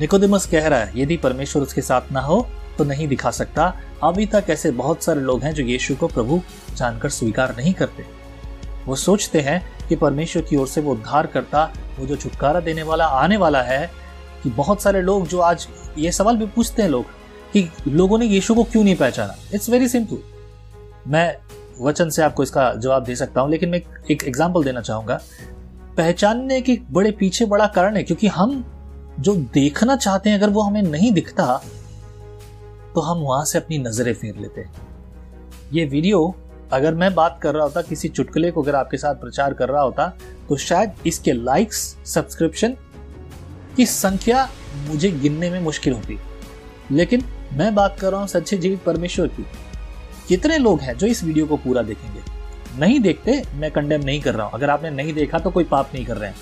निकोदिमस 0.00 0.46
कह 0.46 0.66
रहा 0.68 0.78
है, 0.78 0.92
यदि 0.96 1.16
परमेश्वर 1.16 1.62
उसके 1.62 1.80
साथ 1.80 2.12
ना 2.12 2.20
हो 2.20 2.46
तो 2.78 2.84
नहीं 2.84 3.08
दिखा 3.08 3.30
सकता। 3.30 3.72
अभी 4.04 4.26
तक 4.26 4.44
ऐसे 4.50 4.70
बहुत 4.70 5.02
सारे 5.04 5.20
लोग 5.20 5.42
हैं 5.42 5.52
जो 5.54 5.62
यीशु 5.62 5.94
को 5.96 6.06
प्रभु 6.06 6.40
जानकर 6.76 7.08
स्वीकार 7.08 7.54
नहीं 7.56 7.72
करते। 7.74 8.04
वो 8.86 8.96
सोचते 8.96 9.40
हैं 9.40 9.60
कि 9.88 9.96
परमेश्वर 9.96 10.42
की 10.42 10.56
ओर 10.56 10.66
से 10.68 10.80
वो 10.80 10.92
उद्धार 10.92 11.26
करता 11.26 11.64
वो 11.98 12.06
जो 12.06 12.16
छुटकारा 12.16 12.60
देने 12.60 12.82
वाला, 12.82 13.04
आने 13.04 13.36
वाला 13.36 13.62
है 13.62 13.90
कि 14.44 14.50
बहुत 14.50 14.82
सारे 14.82 15.00
लोग 15.02 15.26
जो 15.28 15.38
आज 15.40 15.66
ये 15.98 16.12
सवाल 16.12 16.36
भी 16.36 16.46
पूछते 16.46 16.82
हैं 16.82 16.88
लोग 16.90 17.04
कि 17.52 17.68
लोगों 17.88 18.18
ने 18.18 18.26
यीशु 18.26 18.54
को 18.54 18.64
क्यों 18.64 18.82
नहीं 18.84 18.96
पहचाना? 18.96 19.34
इट्स 19.54 19.70
वेरी 19.70 19.88
सिंपल 19.88 20.18
मैं 21.06 21.36
वचन 21.80 22.10
से 22.10 22.22
आपको 22.22 22.42
इसका 22.42 22.72
जवाब 22.74 23.04
दे 23.04 23.14
सकता 23.16 23.40
हूँ, 23.40 23.50
लेकिन 23.50 23.68
मैं 23.68 23.80
एक 24.10 24.22
एग्ज़ाम्पल 24.24 24.64
देना 24.64 24.80
चाहूँगा। 24.80 25.20
पहचानने 25.96 26.60
के 26.60 26.78
बड़े 26.92 27.10
पीछे 27.12 27.46
बड़ा 27.46 27.66
कारण 27.68 27.96
है, 27.96 28.02
क्योंकि 28.02 28.26
हम 28.28 28.64
जो 29.18 29.34
देखना 29.54 29.96
चाहते 29.96 30.30
हैं, 30.30 30.38
अगर 30.38 30.50
वो 30.50 30.62
हमें 30.62 30.82
नहीं 30.82 31.12
दिखता 31.12 31.60
तो 32.94 33.00
हम 33.00 33.18
वहाँ 33.20 33.44
से 33.44 33.58
अपनी 33.58 33.78
नज़रें 33.78 34.12
फेर 34.14 34.36
लेते 34.36 34.60
हैं। 34.60 34.72
ये 35.72 35.84
वीडियो, 35.86 36.34
अगर 36.72 36.94
मैं 36.94 37.14
बात 37.14 37.38
कर 37.42 37.54
रहा 37.54 37.64
होता, 37.64 37.82
किसी 37.82 38.08
चुटकुले 38.08 38.50
को 38.50 38.62
अगर 38.62 38.74
आपके 38.74 38.96
साथ 38.96 39.14
प्रचार 39.16 39.54
कर 39.54 39.68
रहा 39.68 39.82
होता 39.82 40.06
तो 40.48 40.56
शायद 40.58 41.06
इसके 41.06 41.32
लाइक्स 41.34 41.78
सब्सक्रिप्शन 42.06 42.76
की 43.76 43.86
संख्या 43.86 44.48
मुझे 44.88 45.10
गिनने 45.10 45.50
में 45.50 45.60
मुश्किल 45.60 45.92
होती। 45.92 46.18
लेकिन 46.92 47.24
मैं 47.52 47.74
बात 47.74 47.96
कर 48.00 48.10
रहा 48.10 48.20
हूँ 48.20 48.28
सच्चे 48.28 48.56
जीवित 48.56 48.82
परमेश्वर 48.82 49.26
की। 49.26 49.46
कितने 50.28 50.58
लोग 50.58 50.80
हैं 50.80 50.96
जो 50.98 51.06
इस 51.06 51.24
वीडियो 51.24 51.46
को 51.46 51.56
पूरा 51.56 51.82
देखेंगे? 51.82 52.20
नहीं 52.78 53.00
देखते, 53.00 53.42
मैं 53.54 53.70
कंडेम 53.70 54.04
नहीं 54.04 54.20
कर 54.20 54.34
रहा 54.34 54.46
हूँ। 54.46 54.54
अगर 54.54 54.70
आपने 54.70 54.90
नहीं 54.90 55.12
देखा 55.12 55.38
तो 55.38 55.50
कोई 55.50 55.64
पाप 55.64 55.90
नहीं 55.94 56.04
कर 56.04 56.16
रहे 56.16 56.30
हैं। 56.30 56.36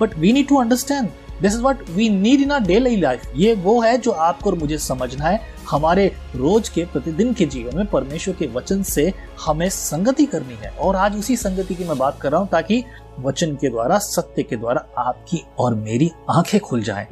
But 0.00 0.16
we 0.18 0.32
need 0.32 0.48
to 0.48 0.56
understand 0.56 1.08
this 1.42 1.52
is 1.54 1.62
what 1.62 1.90
we 1.90 2.08
need 2.08 2.40
in 2.40 2.58
daily 2.62 2.96
life 2.96 3.22
ये 3.36 3.54
वो 3.54 3.80
है 3.80 3.98
जो 3.98 4.10
आपको 4.10 4.50
और 4.50 4.58
मुझे 4.58 4.78
समझना 4.78 5.24
है। 5.24 5.51
हमारे 5.70 6.16
रोज 6.36 6.68
के 6.68 6.84
प्रतिदिन 6.84 7.34
के 7.34 7.46
जीवन 7.46 7.76
में 7.76 7.86
परमेश्वर 7.86 8.34
के 8.34 8.46
वचन 8.46 8.82
से 8.82 9.12
हमें 9.46 9.68
संगति 9.68 10.26
करनी 10.26 10.54
है 10.54 10.70
और 10.70 10.96
आज 10.96 11.18
उसी 11.18 11.36
संगति 11.36 11.74
की 11.74 11.84
मैं 11.84 11.98
बात 11.98 12.20
कर 12.20 12.32
रहा 12.32 12.40
हूँ 12.40 12.48
ताकि 12.48 12.84
वचन 13.20 13.54
के 13.54 13.68
द्वारा, 13.70 13.98
सत्य 13.98 14.42
के 14.42 14.56
द्वारा 14.56 14.86
आपकी 14.98 15.44
और 15.58 15.74
मेरी 15.74 16.10
आँखें 16.30 16.60
खुल 16.60 16.82
जाएँ, 16.82 17.06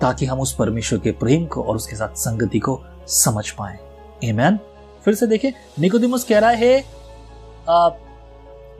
ताकि 0.00 0.26
हम 0.26 0.40
उस 0.40 0.54
परमेश्वर 0.54 0.98
के 0.98 1.10
प्रेम 1.12 1.46
को 1.46 1.62
और 1.62 1.76
उसके 1.76 1.96
साथ 1.96 2.08
संगति 2.08 2.58
को 2.58 2.82
समझ 3.06 3.50
पाए 3.50 3.78
Amen? 4.24 4.56
फिर 5.04 5.14
से 5.14 5.26
देखिए 5.26 5.54
निकोदिमस 5.78 6.24
कह 6.24 6.38
रहा 6.38 6.50
है 6.50 6.84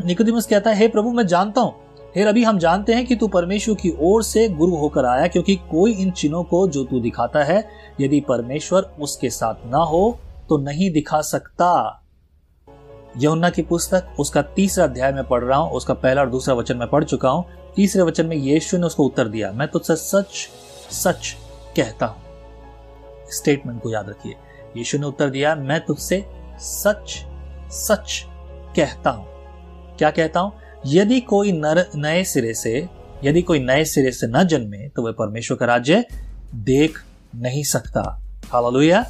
निकोदिमस 0.05 0.47
कहता 0.47 0.71
है 0.71 0.89
प्रभु, 0.89 1.11
मैं 1.11 1.27
जानता 1.27 1.61
हूँ 1.61 1.75
फिर 2.17 2.27
अभी 2.27 2.43
हम 2.45 2.59
जानते 2.59 2.95
हैं 2.95 3.05
कि 3.07 3.17
तू 3.17 3.27
परमेश्वर 3.29 3.75
की 3.75 3.91
ओर 4.01 4.23
से 4.23 4.49
गुरु 4.49 4.77
होकर 4.77 5.05
आया, 5.05 5.27
क्योंकि 5.27 5.57
कोई 5.71 5.93
इन 5.93 6.11
चिन्हों 6.11 6.43
को 6.45 6.69
जो 6.69 6.85
तू 6.85 7.01
दिखाता 7.01 7.43
है, 7.45 7.59
यदि 8.01 8.21
परमेश्वर 8.21 8.83
उसके 9.01 9.31
साथ 9.31 9.67
ना 9.67 9.79
हो 9.79 10.19
तो 10.49 10.59
नहीं 10.59 10.91
दिखा 10.93 11.21
सकता। 11.21 12.03
यमुना 13.19 13.51
की 13.51 13.63
पुस्तक, 13.63 14.17
उसका 14.21 14.43
तीसरा 14.43 14.85
अध्याय 14.85 15.12
में 15.12 15.23
पढ़ 15.25 15.45
रहा 15.45 15.59
हूँ, 15.59 15.71
उसका 15.71 15.95
पहला 15.95 16.23
और 16.23 16.31
दूसरा 16.31 16.55
वचन 16.55 16.76
में 16.76 16.88
पढ़ 16.88 17.05
चुका 17.05 17.29
हूँ। 17.29 17.45
तीसरे 17.76 18.02
वचन 18.02 18.26
में 18.26 18.37
यीशु 18.37 18.79
ने 18.79 18.87
उसको 18.87 19.05
उत्तर 19.05 19.29
दिया। 19.29 19.52
मैं 19.52 19.69
तुझसे 19.69 19.97
सच 19.97 20.49
सच 20.93 21.37
कहता 21.76 22.07
हूँ। 22.07 22.23
स्टेटमेंट 23.31 23.83
को 23.83 23.90
याद 23.90 24.09
रखिए। 24.09 24.37
यीशु 24.76 24.99
ने 24.99 25.07
उत्तर 25.07 25.31
दिया, 25.31 25.55
मैं 25.55 25.85
तुझसे 25.85 26.25
सच 26.59 27.25
सच 27.71 28.25
कहता 28.76 29.11
हूँ। 29.11 29.26
क्या 29.99 30.11
कहता 30.11 30.40
हूँ? 30.40 30.52
यदि 30.87 31.21
कोई 31.21 31.52
नर 31.52 31.85
नए 31.97 32.23
सिरे 32.25 32.52
से, 32.55 32.88
यदि 33.25 33.43
कोई 33.43 33.59
नए 33.59 33.85
सिरे 33.85 34.11
से 34.12 34.26
न 34.26 34.43
जन्मे 34.45 34.88
तो 34.88 35.02
वह 35.02 35.12
परमेश्वर 35.12 35.57
का 35.57 35.66
राज्य 35.66 36.05
देख 36.55 37.02
नहीं 37.35 37.62
सकता। 37.64 38.02
हालेलुया। 38.45 39.05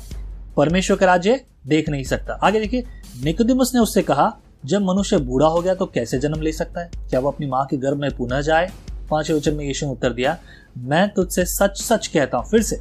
परमेश्वर 0.57 0.97
का 0.97 1.07
राज्य 1.07 1.41
देख 1.67 1.89
नहीं 1.89 2.05
सकता। 2.05 2.35
आगे 2.35 2.61
देखिए, 2.61 2.85
निकोदिमस 3.25 3.73
ने 3.75 3.81
उससे 3.81 4.03
कहा, 4.03 4.33
जब 4.65 4.83
मनुष्य 4.83 5.19
बूढ़ा 5.19 5.47
हो 5.47 5.61
गया 5.61 5.75
तो 5.75 5.87
कैसे 5.87 6.19
जन्म 6.19 6.41
ले 6.41 6.53
सकता 6.53 6.81
है? 6.81 6.91
क्या 7.11 7.21
वो 7.21 7.31
अपनी 7.31 7.47
माँ 7.47 7.65
के 7.67 7.77
गर्भ 7.77 7.99
में 7.99 8.11
पुनः 8.17 8.41
जाए? 8.41 8.71
पाँचवें 9.11 9.37
वचन 9.37 9.55
में 9.55 9.65
यीशु 9.65 9.87
ने 9.87 9.93
उत्तर 9.93 10.13
दिया, 10.13 10.37
मैं 10.79 11.09
तुझसे 11.09 11.45
सच 11.45 11.81
सच 11.83 12.07
कहता 12.07 12.39
हूँ। 12.39 12.51
फिर 12.51 12.63
से 12.63 12.81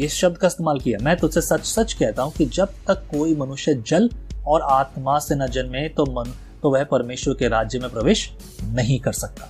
इस 0.00 0.14
शब्द 0.14 0.36
का 0.36 0.46
इस्तेमाल 0.46 0.80
किया, 0.80 0.98
मैं 1.02 1.16
तुझसे 1.16 1.40
सच 1.40 1.64
सच 1.66 1.92
कहता 1.92 2.22
हूँ 2.22 2.32
कि 2.32 2.46
जब 2.46 2.74
तक 2.88 3.06
कोई 3.10 3.34
मनुष्य 3.36 3.74
जल 3.86 4.10
और 4.46 4.62
आत्मा 4.62 5.18
से 5.18 5.34
न 5.34 5.46
जन्मे 5.46 5.88
तो 5.88 6.04
मन 6.12 6.32
तो 6.62 6.70
वह 6.70 6.84
परमेश्वर 6.84 7.34
के 7.34 7.48
राज्य 7.48 7.78
में 7.78 7.90
प्रवेश 7.90 8.30
नहीं 8.64 8.98
कर 9.00 9.12
सकता। 9.12 9.48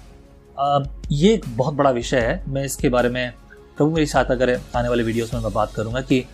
ये 1.13 1.33
एक 1.35 1.45
बहुत 1.49 1.75
बड़ा 1.75 1.91
विषय 1.91 2.21
है। 2.21 2.43
मैं 2.49 2.65
इसके 2.65 2.89
बारे 2.89 3.09
में 3.09 3.33
प्रभु 3.77 3.91
मेरी 3.91 4.07
सहायता 4.07 4.35
करें 4.35 4.57
आने 4.77 4.89
वाले 4.89 5.03
वीडियोस 5.03 5.35
में 5.35 5.41
मैं 5.41 5.53
बात 5.53 5.73
करूँगा 5.75 6.01
कि 6.01 6.25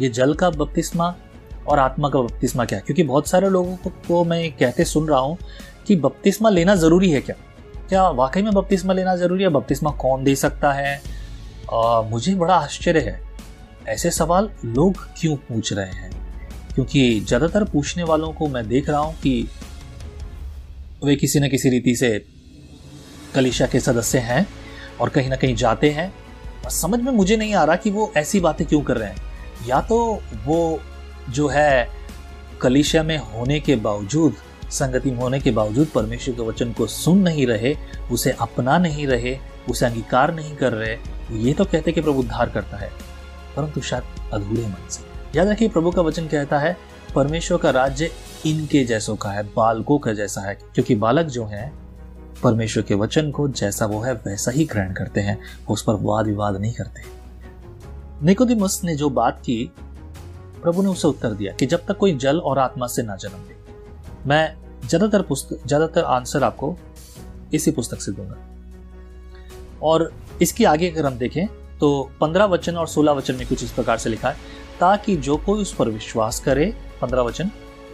ये 0.00 0.08
जल 0.08 0.34
का 0.34 0.50
बपतिस्मा 0.50 1.14
और 1.68 1.78
आत्मा 1.78 2.08
का 2.08 2.20
बपतिस्मा 2.20 2.64
क्या 2.64 2.78
है? 2.78 2.84
क्योंकि 2.84 3.02
बहुत 3.02 3.28
सारे 3.28 3.48
लोगों 3.48 3.76
को 4.08 4.24
मैं 4.24 4.50
कहते 4.52 4.84
सुन 4.84 5.08
रहा 5.08 5.18
हूँ 5.18 5.38
कि 5.86 5.96
बपतिस्मा 5.96 6.50
लेना 6.50 6.74
ज़रूरी 6.74 7.10
है 7.10 7.20
क्या? 7.20 7.36
क्या 7.88 8.08
वाकई 8.08 8.42
में 8.42 8.52
बपतिस्मा 8.54 8.92
लेना 8.92 9.16
ज़रूरी 9.16 9.42
है? 9.42 9.48
बपतिस्मा 9.48 9.90
कौन 9.90 10.24
दे 10.24 10.34
सकता 10.36 10.72
है? 10.72 11.00
आ, 11.72 12.02
मुझे 12.02 12.34
बड़ा 12.34 12.54
आश्चर्य 12.54 13.00
है। 13.00 13.20
ऐसे 13.88 14.10
सवाल 14.10 14.50
लोग 14.64 15.06
क्यों 15.20 15.36
पूछ 15.38 15.72
रहे 15.72 15.90
हैं? 15.90 16.10
क्योंकि 16.74 17.20
ज़्यादातर 17.20 17.64
पूछने 17.64 18.02
वालों 18.02 18.32
को 18.32 18.48
मैं 18.48 18.66
देख 18.68 18.88
रहा 18.88 19.00
हूँ 19.00 19.14
कि 19.14 19.48
वे 21.04 21.16
किसी 21.16 21.40
न 21.40 21.48
किसी 21.48 21.68
रीति 21.68 21.96
से 21.96 22.26
कलिशा 23.34 23.66
के 23.66 23.80
सदस्य 23.80 24.18
हैं 24.18 24.48
और 25.00 25.08
कहीं 25.08 25.28
ना 25.28 25.36
कहीं 25.36 25.54
जाते 25.54 25.90
हैं। 25.90 26.14
और 26.64 26.70
समझ 26.70 27.00
में 27.00 27.12
मुझे 27.12 27.36
नहीं 27.36 27.54
आ 27.54 27.64
रहा 27.64 27.76
कि 27.76 27.90
वो 27.90 28.12
ऐसी 28.16 28.40
बातें 28.40 28.66
क्यों 28.66 28.80
कर 28.80 28.96
रहे 28.96 29.08
हैं। 29.08 29.16
या 29.66 29.80
तो 29.80 30.22
वो 30.46 30.80
जो 31.30 31.48
है 31.48 31.88
कलिशा 32.60 33.02
में 33.02 33.18
होने 33.18 33.60
के 33.60 33.76
बावजूद, 33.76 34.34
संगति 34.70 35.10
में 35.10 35.18
होने 35.18 35.40
के 35.40 35.50
बावजूद 35.50 35.86
परमेश्वर 35.86 36.34
के 36.34 36.42
वचन 36.42 36.72
को 36.72 36.86
सुन 36.86 37.18
नहीं 37.18 37.46
रहे, 37.46 37.76
उसे 38.10 38.30
अपना 38.40 38.78
नहीं 38.78 39.06
रहे, 39.06 39.38
उसे 39.70 39.86
अंगीकार 39.86 40.34
नहीं 40.34 40.56
कर 40.56 40.72
रहे 40.72 40.96
ये 41.32 41.52
तो 41.52 41.64
कहते 41.64 41.92
कि 41.92 42.00
प्रभु 42.00 42.20
उद्धार 42.20 42.50
करता 42.50 42.76
है। 42.76 42.90
परंतु 43.56 43.80
शायद 43.80 44.30
अधूरे 44.32 44.62
मन 44.62 44.88
से। 44.90 45.08
याद 45.38 45.48
रखिए, 45.48 45.68
प्रभु 45.68 45.90
का 45.90 46.02
वचन 46.02 46.26
कहता 46.26 46.58
है, 46.58 46.76
परमेश्वर 47.14 47.58
का 47.58 47.70
राज्य 47.70 48.10
इनके 48.46 48.84
जैसों 48.84 49.16
का 49.16 49.30
है, 49.30 49.42
बालकों 49.54 49.98
का 49.98 50.12
जैसा 50.12 50.40
है, 50.40 50.54
क्योंकि 50.74 50.94
बालक 50.94 51.26
जो 51.26 51.44
है, 51.44 51.72
परमेश्वर 52.42 52.82
के 52.82 52.94
वचन 52.94 53.30
को 53.30 53.48
जैसा 53.50 53.86
वो 53.86 54.00
है, 54.00 54.12
वैसा 54.16 54.50
ही 54.50 54.64
ग्रहण 54.64 54.92
करते 54.92 55.20
हैं 55.20 55.38
उस 55.70 55.82
पर 55.82 55.94
वाद 55.94 56.26
विवाद 56.26 56.56
नहीं 56.56 56.72
करते। 56.74 57.02
निकोदिमस 58.22 58.80
ने 58.84 58.94
जो 58.96 59.10
बात 59.10 59.40
की, 59.40 59.70
प्रभु 60.62 60.82
ने 60.82 60.88
उसे 60.88 61.08
उत्तर 61.08 61.32
दिया 61.32 61.52
कि 61.52 61.66
जब 61.66 61.84
तक 61.88 61.96
कोई 61.96 62.14
जल 62.16 62.38
और 62.38 62.58
आत्मा 62.58 62.86
से 62.86 63.02
ना 63.02 63.16
जन्म 63.16 63.46
ले। 63.48 63.54
मैं 64.26 64.56
ज़्यादातर 64.88 65.22
पुस्तक 65.22 65.66
ज़्यादातर 65.66 66.04
आंसर 66.04 66.44
आपको 66.44 66.76
इसी 67.54 67.70
पुस्तक 67.70 68.00
से 68.00 68.12
दूँगा। 68.12 68.36
और 69.82 70.10
इसकी 70.42 70.64
आगे 70.64 70.90
अगर 70.90 71.06
हम 71.06 71.18
देखें 71.18 71.46
तो 71.80 72.10
पंद्रह 72.20 72.44
वचन 72.44 72.76
और 72.76 72.88
सोलह 72.88 73.12
वचन 73.12 73.34
में 73.34 73.46
कुछ 73.46 73.62
इस 73.64 73.70
प्रकार 73.70 73.98
से 73.98 74.10
लिखा 74.10 74.28
है, 74.28 74.36
ताकि 74.80 75.16
जो 75.16 75.36
कोई 75.36 75.60
उस 75.62 75.74
पर 75.74 75.88
विश्वास 75.88 76.40
करे, 76.40 76.74
पंद्रह 77.00 77.22
वचन 77.22 77.50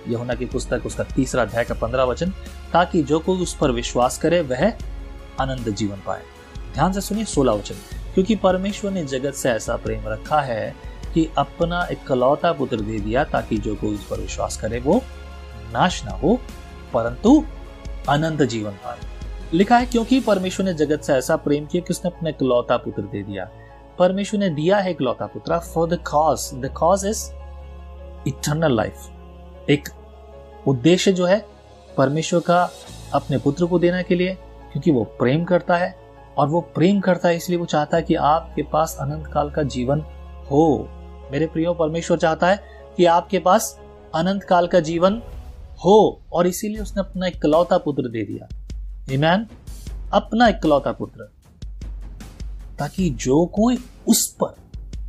यहुना 0.08 0.34
की 0.34 0.46
पुस्तक, 0.46 0.82
उसका 0.86 1.04
तीसरा 1.04 1.42
अध्याय 1.42 1.64
का 1.64 1.74
पंद्रह 1.74 2.02
वचन, 2.02 2.30
ताकि 2.72 3.02
जो 3.02 3.18
कोई 3.18 3.38
उस 3.38 3.56
पर 3.56 3.70
विश्वास 3.70 4.18
करे, 4.18 4.40
वह 4.40 4.72
आनंद 5.40 5.68
जीवन 5.68 5.96
पाए। 6.06 6.22
ध्यान 6.72 6.92
से 6.92 7.00
सुनिए 7.00 7.24
सोलह 7.24 7.52
वचन। 7.52 7.74
क्योंकि 8.14 8.36
परमेश्वर 8.36 8.90
ने 8.90 9.04
जगत 9.04 9.34
से 9.34 9.50
ऐसा 9.50 9.76
प्रेम 9.76 10.02
रखा 10.06 10.40
है 10.40 10.74
कि 11.14 11.30
अपना 11.38 11.88
इकलौता 11.90 12.52
पुत्र 12.52 12.80
दे 12.80 12.98
दिया, 12.98 13.24
ताकि 13.24 13.58
जो 13.58 13.74
कोई 13.74 13.94
उस 13.94 14.06
पर 14.06 14.20
विश्वास 14.20 14.56
करे, 14.56 14.80
वो 14.80 15.02
नाश 15.72 16.04
ना 16.04 16.10
हो, 16.10 16.38
परंतु 16.94 17.44
अनंत 18.08 18.42
जीवन 18.42 18.70
पाए। 18.70 18.98
लिखा 19.54 19.78
है, 19.78 19.86
क्योंकि 19.86 20.20
परमेश्वर 20.20 20.66
ने 20.66 20.74
जगत 20.74 21.00
से 21.00 21.12
ऐसा 21.12 21.36
प्रेम 21.36 21.66
किया 21.66 21.82
कि 21.86 21.92
उसने 21.92 22.10
अपना 22.16 22.30
इकलौता 22.30 22.76
पुत्र 22.76 23.02
दे 23.02 23.22
दिया। 23.22 23.50
परमेश्वर 23.98 24.40
ने 24.40 24.48
दिया 24.48 24.78
है 24.78 24.90
इकलौता 24.90 25.26
पुत्र। 25.26 25.58
For 25.58 25.88
the 25.88 26.04
cause 26.10 26.50
the 26.54 26.74
cause 26.76 27.06
is 27.06 27.30
eternal 28.28 28.76
life 28.76 29.10
एक 29.70 29.88
उद्देश्य 30.68 31.12
जो 31.12 31.26
है 31.26 31.46
परमेश्वर 31.96 32.40
का 32.40 32.70
अपने 33.14 33.38
पुत्र 33.38 33.66
को 33.66 33.78
देने 33.78 34.02
के 34.02 34.14
लिए, 34.14 34.34
क्योंकि 34.72 34.90
वो 34.90 35.04
प्रेम 35.04 35.44
करता 35.44 35.76
है, 35.76 35.96
और 36.38 36.48
वो 36.48 36.60
प्रेम 36.60 37.00
करता 37.00 37.28
है 37.28 37.36
इसलिए 37.36 37.58
वो 37.58 37.64
चाहता 37.64 37.96
है 37.96 38.02
कि 38.02 38.14
आपके 38.14 38.62
पास 38.62 38.96
अनंत 39.00 39.26
काल 39.26 39.50
का 39.50 39.62
जीवन 39.62 40.00
हो। 40.50 40.88
मेरे 41.32 41.46
प्रियो, 41.46 41.74
परमेश्वर 41.74 42.18
चाहता 42.18 42.46
है 42.46 42.64
कि 42.96 43.04
आपके 43.04 43.38
पास 43.38 43.80
अनंत 44.14 44.44
काल 44.44 44.66
का 44.66 44.80
जीवन 44.80 45.22
हो, 45.84 46.20
और 46.32 46.46
इसीलिए 46.46 46.78
उसने 46.78 47.00
अपना 47.00 47.26
इकलौता 47.26 47.78
पुत्र 47.78 48.02
दे 48.02 48.22
दिया। 48.24 48.48
ईमान 49.12 49.46
अपना 50.12 50.48
इकलौता 50.48 50.92
पुत्र। 50.92 51.30
ताकि 52.78 53.10
जो 53.10 53.46
कोई 53.46 53.78
उस 54.08 54.36
पर 54.42 54.54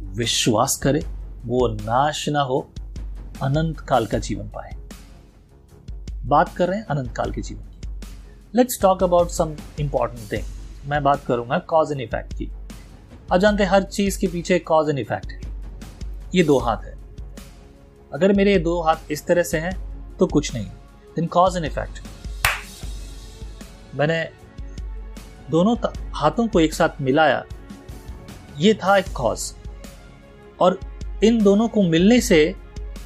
विश्वास 0.02 0.80
करे, 0.84 1.00
वो 1.46 1.68
नाश 1.68 2.30
ना 2.30 2.42
हो 2.42 2.70
अनंत 3.44 3.80
काल 3.80 4.06
का 4.06 4.18
जीवन 4.18 4.50
पाए। 4.50 4.76
बात 6.26 6.54
कर 6.56 6.68
रहे 6.70 6.80
हैं 6.80 6.86
अनंत 6.86 7.12
काल 7.16 7.32
के 7.32 7.42
जीवन 7.42 7.64
की। 7.64 8.58
Let's 8.58 8.80
talk 8.82 9.04
about 9.04 9.30
some 9.30 9.56
important 9.80 10.32
thing 10.32 10.90
मैं 10.90 11.04
बात 11.04 11.26
करूँगा 11.26 11.58
कॉज 11.68 11.92
एंड 11.92 12.02
इफ़ेक्ट 12.02 12.34
की। 12.34 12.50
आप 13.32 13.40
जानते 13.40 13.64
हर 13.64 13.84
चीज़ 13.84 14.20
के 14.20 14.28
पीछे 14.28 14.60
कॉज 14.62 14.90
एंड 14.90 15.00
इफ़ेक्ट 15.00 15.32
है। 15.32 15.40
ये 16.36 16.44
दो 16.44 16.58
हाथ 16.60 16.84
है। 16.86 16.94
अगर 18.14 18.34
मेरे 18.34 18.58
दो 18.60 18.82
हाथ 18.82 19.12
इस 19.12 19.26
तरह 19.26 19.44
से 19.44 19.60
हैं 19.60 19.76
तो 20.18 20.28
कुछ 20.28 20.54
नहीं। 20.54 20.66
देन 21.16 21.28
कॉज 21.28 21.58
एंड 21.58 21.66
इफ़ेक्ट 21.66 22.02
मैंने 23.96 24.24
दोनों 25.52 25.76
हाथों 26.14 26.48
को 26.48 26.60
एक 26.60 26.74
साथ 26.74 27.02
मिलाया। 27.02 27.44
ये 28.58 28.74
था 28.74 28.98
एक 28.98 29.12
कॉज 29.14 29.54
और 30.60 30.80
इन 31.24 31.44
दोनों 31.44 31.68
को 31.68 31.82
मिलने 31.84 32.20
से 32.22 32.56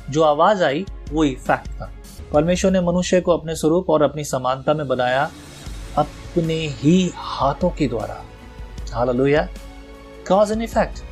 जो 0.10 0.24
आवाज़ 0.24 0.64
आई, 0.64 0.86
वो 1.12 1.24
इफ़ेक्ट 1.24 1.68
था। 1.72 1.92
परमेश्वर 2.34 2.72
ने 2.72 2.82
मनुष्य 2.82 3.22
को 3.22 3.38
अपने 3.38 3.56
स्वरूप 3.56 3.90
और 3.90 4.02
अपनी 4.02 4.24
समानता 4.24 4.74
में 4.74 4.88
बनाया 4.88 5.30
अपने 5.98 6.56
ही 6.78 7.12
हाथों 7.16 7.70
के 7.70 7.88
द्वारा। 7.88 8.24
हालेलुया 8.94 9.48
कॉज 10.28 10.52
एंड 10.52 10.62
इफ़ेक्ट 10.62 11.04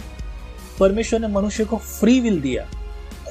परमेश्वर 0.79 1.19
ने 1.19 1.27
मनुष्य 1.27 1.65
को 1.65 1.77
फ्री 1.77 2.19
विल 2.19 2.41
दिया। 2.41 2.65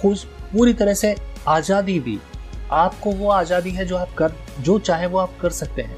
खुश, 0.01 0.25
पूरी 0.53 0.73
तरह 0.73 0.95
से 0.95 1.15
आज़ादी 1.49 1.99
दी। 2.01 2.19
आपको 2.73 3.11
वो 3.13 3.31
आज़ादी 3.31 3.71
है 3.71 3.85
जो 3.87 3.97
आप 3.97 4.15
कर, 4.15 4.33
जो 4.61 4.79
चाहे 4.79 5.07
वो 5.07 5.19
आप 5.19 5.39
कर 5.41 5.51
सकते 5.51 5.83
हैं। 5.83 5.97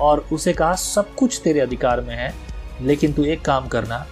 और 0.00 0.26
उसे 0.32 0.52
कहा, 0.52 0.74
सब 0.74 1.14
कुछ 1.14 1.40
तेरे 1.44 1.60
अधिकार 1.60 2.00
में 2.00 2.14
है, 2.16 2.34
लेकिन 2.82 3.12
तू 3.12 3.24
एक 3.24 3.44
काम 3.44 3.68
करना। 3.68 4.06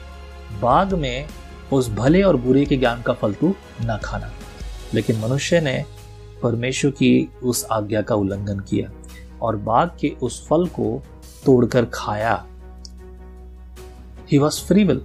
बाग 0.60 0.94
में 0.94 1.26
उस 1.72 1.88
भले 1.90 2.22
और 2.22 2.36
बुरे 2.36 2.64
के 2.64 2.76
ज्ञान 2.76 3.02
का 3.02 3.12
फल 3.12 3.34
तू 3.34 3.54
ना 3.82 3.96
खाना। 3.96 4.30
लेकिन 4.94 5.18
मनुष्य 5.20 5.60
ने 5.60 5.84
परमेश्वर 6.42 6.90
की 6.90 7.28
उस 7.42 7.64
आज्ञा 7.72 8.02
का 8.02 8.14
उल्लंघन 8.14 8.60
किया 8.60 8.90
और 9.42 9.56
बाग 9.56 9.90
के 10.00 10.08
उस 10.22 10.46
फल 10.48 10.66
को 10.66 11.02
तोड़कर 11.44 11.84
खाया। 11.84 12.44
ही 14.32 14.38
वॉज़ 14.38 14.60
फ्री 14.64 14.84
विल 14.84 15.02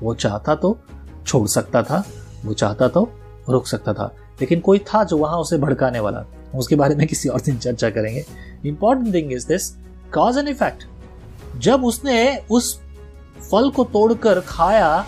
वो 0.00 0.14
चाहता 0.14 0.54
तो 0.54 0.78
छोड़ 1.26 1.46
सकता 1.48 1.82
था, 1.82 2.04
वो 2.44 2.54
चाहता 2.54 2.88
तो 2.88 3.08
रोक 3.48 3.66
सकता 3.66 3.92
था, 3.94 4.12
लेकिन 4.40 4.60
कोई 4.60 4.78
था 4.78 5.04
जो 5.04 5.16
वहाँ 5.16 5.38
उसे 5.38 5.58
भड़काने 5.58 6.00
वाला। 6.00 6.24
उसके 6.54 6.76
बारे 6.76 6.94
में 6.94 7.06
किसी 7.06 7.28
और 7.28 7.40
दिन 7.40 7.58
चर्चा 7.58 7.90
करेंगे। 7.90 8.24
Important 8.66 9.14
thing 9.14 9.32
is 9.32 9.46
this 9.48 9.70
cause 10.14 10.38
and 10.38 10.48
effect 10.48 10.86
जब 11.58 11.84
उसने 11.84 12.36
उस 12.50 12.78
फल 13.50 13.70
को 13.70 13.84
तोड़कर 13.84 14.40
खाया, 14.40 15.06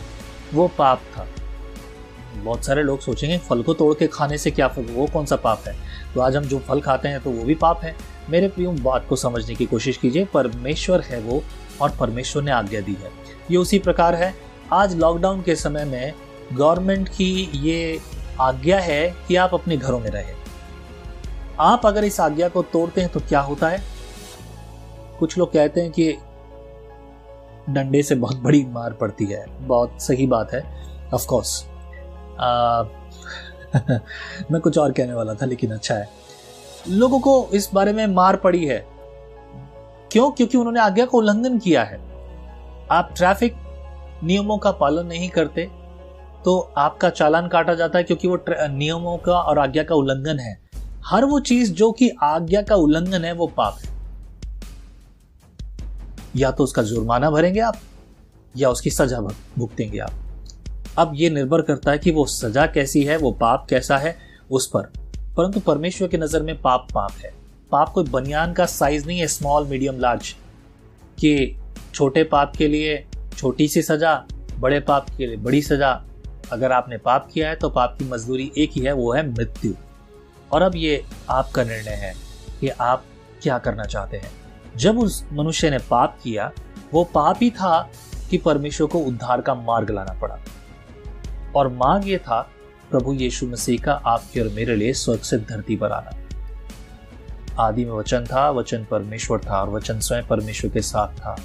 वो 0.54 0.68
पाप 0.78 1.00
था। 1.16 1.26
बहुत 2.34 2.64
सारे 2.64 2.82
लोग 2.82 3.00
सोचेंगे, 3.00 3.38
फल 3.38 3.62
को 3.62 3.74
तोड़ 3.74 3.94
के 3.94 4.06
खाने 4.06 4.38
से 4.38 4.50
क्या 4.50 4.66
वो 4.78 5.06
कौन 5.06 5.26
सा 5.26 5.36
पाप 5.36 5.62
है? 5.66 5.76
तो 6.14 6.20
आज 6.20 6.36
हम 6.36 6.44
जो 6.44 6.58
फल 6.58 6.80
खाते 6.80 7.08
हैं 7.08 7.20
तो 7.20 7.30
वो 7.30 7.44
भी 7.44 7.54
पाप 7.54 7.80
है। 7.84 7.94
मेरे 8.30 8.48
प्रियो, 8.48 8.70
बात 8.72 9.06
को 9.08 9.16
समझने 9.16 9.54
की 9.54 9.66
कोशिश 9.66 9.96
कीजिए, 9.96 10.24
परमेश्वर 10.24 11.00
है 11.00 11.20
वो 11.20 11.42
और 11.80 11.90
परमेश्वर 11.90 12.42
ने 12.42 12.50
आज्ञा 12.50 12.80
दी 12.80 12.92
है। 12.92 13.10
ये 13.50 13.56
उसी 13.56 13.78
प्रकार 13.78 14.14
है, 14.14 14.34
आज 14.72 14.94
लॉकडाउन 14.96 15.42
के 15.42 15.54
समय 15.56 15.84
में 15.84 16.12
गवर्नमेंट 16.52 17.08
की 17.08 17.50
ये 17.54 18.00
आज्ञा 18.40 18.78
है 18.80 19.14
कि 19.28 19.36
आप 19.36 19.54
अपने 19.54 19.76
घरों 19.76 19.98
में 20.00 20.10
रहें। 20.10 20.34
आप 21.60 21.86
अगर 21.86 22.04
इस 22.04 22.20
आज्ञा 22.20 22.48
को 22.48 22.62
तोड़ते 22.62 23.00
हैं 23.00 23.10
तो 23.10 23.20
क्या 23.20 23.40
होता 23.40 23.68
है? 23.68 23.82
कुछ 25.18 25.38
लोग 25.38 25.52
कहते 25.52 25.80
हैं 25.80 25.90
कि 25.90 26.12
डंडे 27.68 28.02
से 28.02 28.14
बहुत 28.14 28.36
बड़ी 28.36 28.64
मार 28.64 28.92
पड़ती 28.92 29.24
है। 29.24 29.44
बहुत 29.60 30.02
सही 30.02 30.26
बात 30.26 30.52
है 30.52 30.62
ऑफ़ 31.14 31.26
कोर्स 31.26 31.64
मैं 34.50 34.60
कुछ 34.60 34.78
और 34.78 34.92
कहने 34.92 35.14
वाला 35.14 35.34
था, 35.34 35.46
लेकिन 35.46 35.72
अच्छा 35.72 35.94
है। 35.94 36.08
लोगों 36.88 37.20
को 37.20 37.48
इस 37.54 37.70
बारे 37.74 37.92
में 37.92 38.06
मार 38.06 38.36
पड़ी 38.36 38.66
है। 38.66 38.86
क्यों? 40.12 40.30
क्योंकि 40.30 40.58
उन्होंने 40.58 40.80
आज्ञा 40.80 41.06
का 41.06 41.18
उल्लंघन 41.18 41.58
किया 41.58 41.84
है। 41.84 42.00
आप 42.90 43.14
ट्रैफ़िक 43.16 43.56
नियमों 44.24 44.58
का 44.58 44.70
पालन 44.72 45.06
नहीं 45.06 45.28
करते 45.28 45.70
तो 46.44 46.72
आपका 46.76 47.10
चालान 47.10 47.48
काटा 47.48 47.74
जाता 47.74 47.98
है 47.98 48.04
क्योंकि 48.04 48.28
वो 48.28 48.38
नियमों 48.50 49.18
का 49.18 49.32
और 49.32 49.58
आज्ञा 49.58 49.82
का 49.82 49.94
उल्लंघन 49.94 50.38
है। 50.38 50.60
हर 51.06 51.24
वो 51.24 51.40
चीज़ 51.40 51.72
जो 51.72 51.92
कि 51.92 52.10
आज्ञा 52.22 52.62
का 52.62 52.74
उल्लंघन 52.74 53.24
है, 53.24 53.32
वो 53.32 53.46
पाप 53.46 53.78
है। 53.78 53.90
या 56.36 56.50
तो 56.50 56.64
उसका 56.64 56.82
जुर्माना 56.82 57.30
भरेंगे 57.30 57.60
आप, 57.60 57.76
या 58.56 58.70
उसकी 58.70 58.90
सजा 58.90 59.20
भुगतेंगे 59.20 59.98
आप। 59.98 60.10
अब 60.98 61.12
ये 61.14 61.30
निर्भर 61.30 61.62
करता 61.62 61.90
है 61.90 61.98
कि 61.98 62.10
वो 62.10 62.24
सजा 62.26 62.66
कैसी 62.66 63.02
है, 63.04 63.16
वो 63.16 63.30
पाप 63.32 63.66
कैसा 63.70 63.96
है 63.96 64.16
उस 64.50 64.66
पर। 64.66 64.92
परंतु 65.36 65.60
परमेश्वर 65.60 66.08
की 66.08 66.18
नज़र 66.18 66.42
में 66.42 66.60
पाप 66.60 66.86
पाप 66.94 67.12
है। 67.12 67.32
पाप 67.70 67.88
कोई 67.88 68.04
बनियान 68.04 68.52
का 68.52 68.66
साइज़ 68.66 69.06
नहीं 69.06 69.18
है 69.18 69.26
स्मॉल 69.26 69.66
मीडियम 69.66 69.98
लार्ज 69.98 70.34
कि 71.18 71.56
छोटे 71.94 72.24
पाप 72.24 72.56
के 72.56 72.68
लिए 72.68 73.04
छोटी 73.36 73.68
सी 73.68 73.82
सजा, 73.82 74.14
बड़े 74.58 74.80
पाप 74.80 75.06
के 75.18 75.26
लिए 75.26 75.36
बड़ी 75.36 75.62
सजा। 75.62 75.92
अगर 76.52 76.72
आपने 76.72 76.98
पाप 76.98 77.28
किया 77.32 77.48
है 77.48 77.56
तो 77.56 77.70
पाप 77.70 77.96
की 77.98 78.04
मजदूरी 78.04 78.52
एक 78.58 78.70
ही 78.72 78.80
है, 78.80 78.92
वो 78.92 79.12
है 79.12 79.28
मृत्यु। 79.30 79.72
और 80.52 80.62
अब 80.62 80.76
ये 80.76 81.04
आपका 81.30 81.64
निर्णय 81.64 81.90
है 81.90 82.14
कि 82.60 82.68
आप 82.68 83.04
क्या 83.42 83.58
करना 83.58 83.84
चाहते 83.84 84.16
हैं। 84.16 84.30
जब 84.76 84.98
उस 84.98 85.24
मनुष्य 85.32 85.70
ने 85.70 85.78
पाप 85.78 86.18
किया, 86.22 86.50
वो 86.92 87.04
पाप 87.04 87.38
ही 87.42 87.50
था 87.50 87.90
कि 88.30 88.38
परमेश्वर 88.38 88.86
को 88.86 88.98
उद्धार 88.98 89.40
का 89.40 89.54
मार्ग 89.54 89.90
लाना 89.90 90.18
पड़ा। 90.20 90.38
और 91.58 91.68
मार्ग 91.68 92.08
ये 92.08 92.18
था, 92.18 92.50
प्रभु 92.90 93.12
यीशु 93.12 93.46
मसीह 93.46 93.82
का 93.82 93.92
आपके 93.92 94.40
और 94.40 94.48
मेरे 94.48 94.76
लिए 94.76 94.92
स्वर्ग 94.92 95.20
से 95.20 95.38
धरती 95.38 95.76
पर 95.76 95.92
आना। 95.92 96.10
आदि 97.60 97.84
में 97.84 97.92
वचन 97.92 98.24
था, 98.24 98.50
वचन 98.50 98.86
परमेश्वर 98.90 99.38
था 99.38 99.62
और 99.62 99.70
वचन 99.70 100.00
स्वयं 100.00 100.26
परमेश्वर 100.26 100.70
के 100.70 100.82
साथ 100.82 101.08
था। 101.08 101.36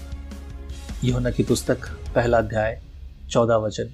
यहुना 1.03 1.31
की 1.31 1.43
पुस्तक, 1.43 1.89
पहला 2.15 2.37
अध्याय, 2.37 2.81
चौदह 3.29 3.55
वचन। 3.55 3.93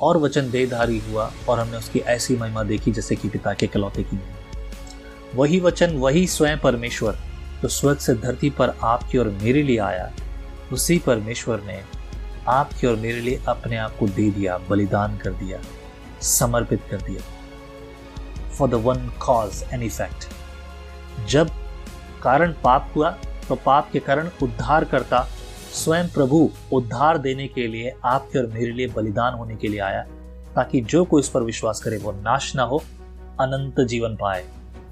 और 0.00 0.16
वचन 0.16 0.50
देधारी 0.50 0.98
हुआ 0.98 1.30
और 1.48 1.58
हमने 1.60 1.76
उसकी 1.76 1.98
ऐसी 1.98 2.36
महिमा 2.36 2.62
देखी 2.62 2.92
जैसे 2.92 3.16
कि 3.16 3.28
पिता 3.28 3.52
के 3.52 3.66
कलौते 3.66 4.02
की। 4.02 4.18
वही 5.34 5.60
वचन, 5.60 5.96
वही 5.96 6.26
स्वयं 6.26 6.58
परमेश्वर 6.58 7.18
तो 7.62 7.68
स्वर्ग 7.68 7.98
से 7.98 8.14
धरती 8.14 8.50
पर 8.50 8.74
आपकी 8.82 9.18
और 9.18 9.28
मेरे 9.28 9.62
लिए 9.62 9.78
आया, 9.78 10.12
उसी 10.72 10.98
परमेश्वर 10.98 11.60
ने 11.60 11.97
आपकी 12.48 12.86
और 12.86 12.96
मेरे 12.96 13.20
लिए 13.20 13.40
अपने 13.48 13.76
आप 13.76 13.96
को 13.98 14.06
दे 14.08 14.30
दिया, 14.30 14.58
बलिदान 14.68 15.16
कर 15.18 15.32
दिया, 15.34 15.60
समर्पित 16.22 16.82
कर 16.90 17.02
दिया। 17.02 17.22
For 18.50 18.68
the 18.68 18.74
one 18.84 19.08
cause 19.20 19.62
and 19.72 19.82
effect 19.82 20.28
जब 21.28 21.50
कारण 22.22 22.52
पाप 22.64 22.92
हुआ 22.96 23.10
तो 23.48 23.54
पाप 23.56 23.90
के 23.92 23.98
कारण 24.00 24.30
उद्धार 24.42 24.84
करता 24.84 25.26
स्वयं 25.74 26.08
प्रभु 26.08 26.38
उद्धार 26.72 27.18
देने 27.18 27.46
के 27.48 27.66
लिए, 27.66 27.92
आपके 28.04 28.38
और 28.38 28.46
मेरे 28.46 28.72
लिए 28.72 28.86
बलिदान 28.88 29.34
होने 29.34 29.56
के 29.56 29.68
लिए 29.68 29.80
आया, 29.80 30.02
ताकि 30.56 30.80
जो 30.82 31.04
कोई 31.04 31.20
इस 31.20 31.28
पर 31.28 31.42
विश्वास 31.42 31.80
करे, 31.80 31.96
वो 31.96 32.12
नाश 32.14 32.54
ना 32.56 32.62
हो, 32.62 32.82
अनंत 33.40 33.80
जीवन 33.82 34.16
पाए। 34.16 34.44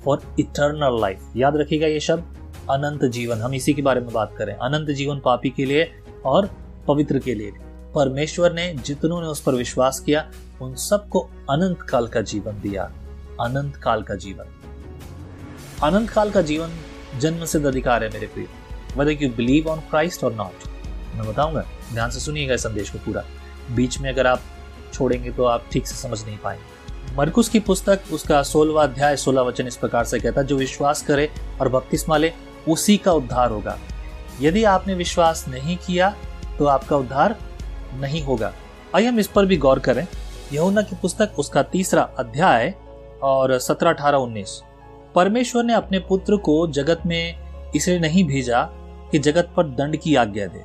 फॉर 0.04 0.22
इटर्नल 0.40 1.00
लाइफ 1.00 1.32
याद 1.36 1.56
रखिएगा 1.56 1.86
ये 1.86 2.00
शब्द, 2.00 2.36
अनंत 2.70 3.04
जीवन। 3.06 3.38
हम 3.38 3.54
इसी 3.54 3.74
के 3.74 3.82
बारे 3.82 4.00
में 4.00 4.12
बात 4.12 4.34
करें 4.38 4.54
अनंत 4.54 4.90
जीवन 4.90 5.20
पापी 5.20 5.50
के 5.50 5.64
लिए 5.64 5.90
और 6.24 6.50
पवित्र 6.88 7.18
के 7.18 7.34
लिए। 7.34 7.52
परमेश्वर 7.94 8.52
ने 8.52 8.74
जितनों 8.74 9.20
ने 9.20 9.26
उस 9.26 9.40
पर 9.40 9.54
विश्वास 9.54 10.00
किया, 10.00 10.30
उन 10.62 10.74
सबको 10.74 11.20
अनंत 11.50 11.82
काल 11.82 12.08
का 12.08 12.20
जीवन 12.20 12.52
दिया। 12.52 12.82
अनंत 13.40 13.76
काल 13.76 14.02
का 14.02 14.14
जीवन। 14.14 14.44
अनंत 15.82 16.10
काल 16.10 16.30
का 16.30 16.42
जीवन 16.42 16.70
जन्म 17.18 17.44
सिद्ध 17.44 17.66
अधिकार 17.66 18.04
है 18.04 18.10
मेरे 18.10 18.26
प्रिय। 18.26 18.46
Whether 18.96 19.22
you 19.22 19.30
believe 19.30 19.68
on 19.68 19.80
Christ 19.80 20.24
और 20.24 20.32
नॉट 20.32 20.68
मैं 21.14 21.26
बताऊँगा। 21.26 21.64
ध्यान 21.92 22.10
से 22.10 22.20
सुनिएगा 22.20 22.56
संदेश 22.56 22.90
को 22.90 22.98
पूरा। 22.98 23.24
बीच 23.70 23.98
में 23.98 24.10
अगर 24.10 24.26
आप 24.26 24.40
छोड़ेंगे 24.92 25.30
तो 25.32 25.44
आप 25.44 25.64
ठीक 25.72 25.86
से 25.86 25.94
समझ 25.94 26.24
नहीं 26.24 26.38
पाएँगे। 26.38 26.76
मरकुस 27.16 27.48
की 27.48 27.60
पुस्तक, 27.60 28.00
उसका 28.12 28.42
सोलवा 28.42 28.82
अध्याय 28.82 29.16
सोलह 29.16 29.40
वचन 29.40 29.66
इस 29.66 29.76
प्रकार 29.76 30.04
से 30.04 30.20
कहता 30.20 30.40
है, 30.40 30.46
जो 30.46 30.56
विश्वास 30.56 31.02
करे 31.02 31.30
और 31.60 31.68
बपतिस्मा 31.68 32.16
ले, 32.16 32.32
उसी 32.68 32.96
का 32.96 33.12
उद्धार 33.12 33.50
होगा। 33.50 33.78
यदि 34.40 34.64
आपने 34.64 34.94
विश्वास 34.94 35.44
नहीं 35.48 35.76
किया 35.76 36.16
तो 36.58 36.66
आपका 36.66 36.96
उद्धार 36.96 37.36
नहीं 37.94 38.22
होगा। 38.22 38.52
आइए 38.96 39.06
हम 39.06 39.18
इस 39.18 39.26
पर 39.26 39.46
भी 39.46 39.56
गौर 39.56 39.78
करें। 39.78 40.06
यहुना 40.52 40.82
की 40.82 40.96
पुस्तक, 40.96 41.32
उसका 41.38 41.62
तीसरा 41.62 42.02
अध्याय 42.18 42.74
और 43.22 43.58
सत्रह, 43.58 43.90
अठारह, 43.90 44.18
उन्नीस। 44.18 44.60
परमेश्वर 45.14 45.64
ने 45.64 45.74
अपने 45.74 45.98
पुत्र 45.98 46.36
को 46.36 46.66
जगत 46.68 47.02
में 47.06 47.72
इसलिए 47.76 47.98
नहीं 47.98 48.24
भेजा 48.24 48.62
कि 49.12 49.18
जगत 49.18 49.48
पर 49.56 49.66
दंड 49.66 49.96
की 49.96 50.14
आज्ञा 50.14 50.46
दे, 50.46 50.62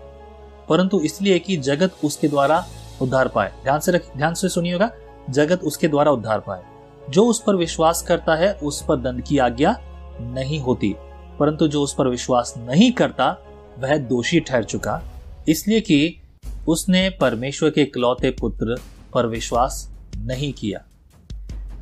परंतु 0.69 0.99
इसलिए 0.99 1.39
कि 1.39 1.57
जगत 1.57 1.95
उसके 2.03 2.27
द्वारा 2.27 2.65
उद्धार 3.01 3.27
पाए। 3.27 3.51
ध्यान 3.63 3.79
से 3.79 3.91
रख, 3.91 4.15
ध्यान 4.17 4.33
से 4.33 4.49
सुनिएगा। 4.49 4.89
जगत 5.29 5.63
उसके 5.63 5.87
द्वारा 5.87 6.11
उद्धार 6.11 6.39
पाए। 6.39 6.63
जो 7.09 7.25
उस 7.25 7.41
पर 7.41 7.55
विश्वास 7.55 8.01
करता 8.01 8.35
है, 8.35 8.53
उस 8.53 8.83
पर 8.85 8.95
दंड 8.95 9.23
की 9.23 9.37
आज्ञा 9.37 9.75
नहीं 10.21 10.59
होती, 10.59 10.95
परंतु 11.39 11.67
जो 11.67 11.81
उस 11.81 11.93
पर 11.93 12.07
विश्वास 12.07 12.53
नहीं 12.57 12.91
करता, 12.91 13.35
वह 13.79 13.97
दोषी 13.97 14.39
ठहर 14.39 14.63
चुका। 14.63 15.01
इसलिए 15.49 15.81
कि 15.81 16.21
उसने 16.67 17.09
परमेश्वर 17.09 17.69
के 17.69 17.81
इकलौते 17.81 18.31
पुत्र 18.31 18.81
पर 19.13 19.25
विश्वास 19.25 19.91
नहीं 20.17 20.53
किया। 20.53 20.83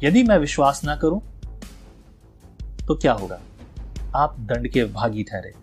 यदि 0.03 0.23
मैं 0.23 0.37
विश्वास 0.37 0.81
ना 0.83 0.95
करूँ 0.95 1.21
तो 2.87 2.95
क्या 2.95 3.13
होगा? 3.13 3.39
आप 4.15 4.35
दंड 4.39 4.67
के 4.67 4.83
भागी 4.83 5.23
ठहरे। 5.23 5.53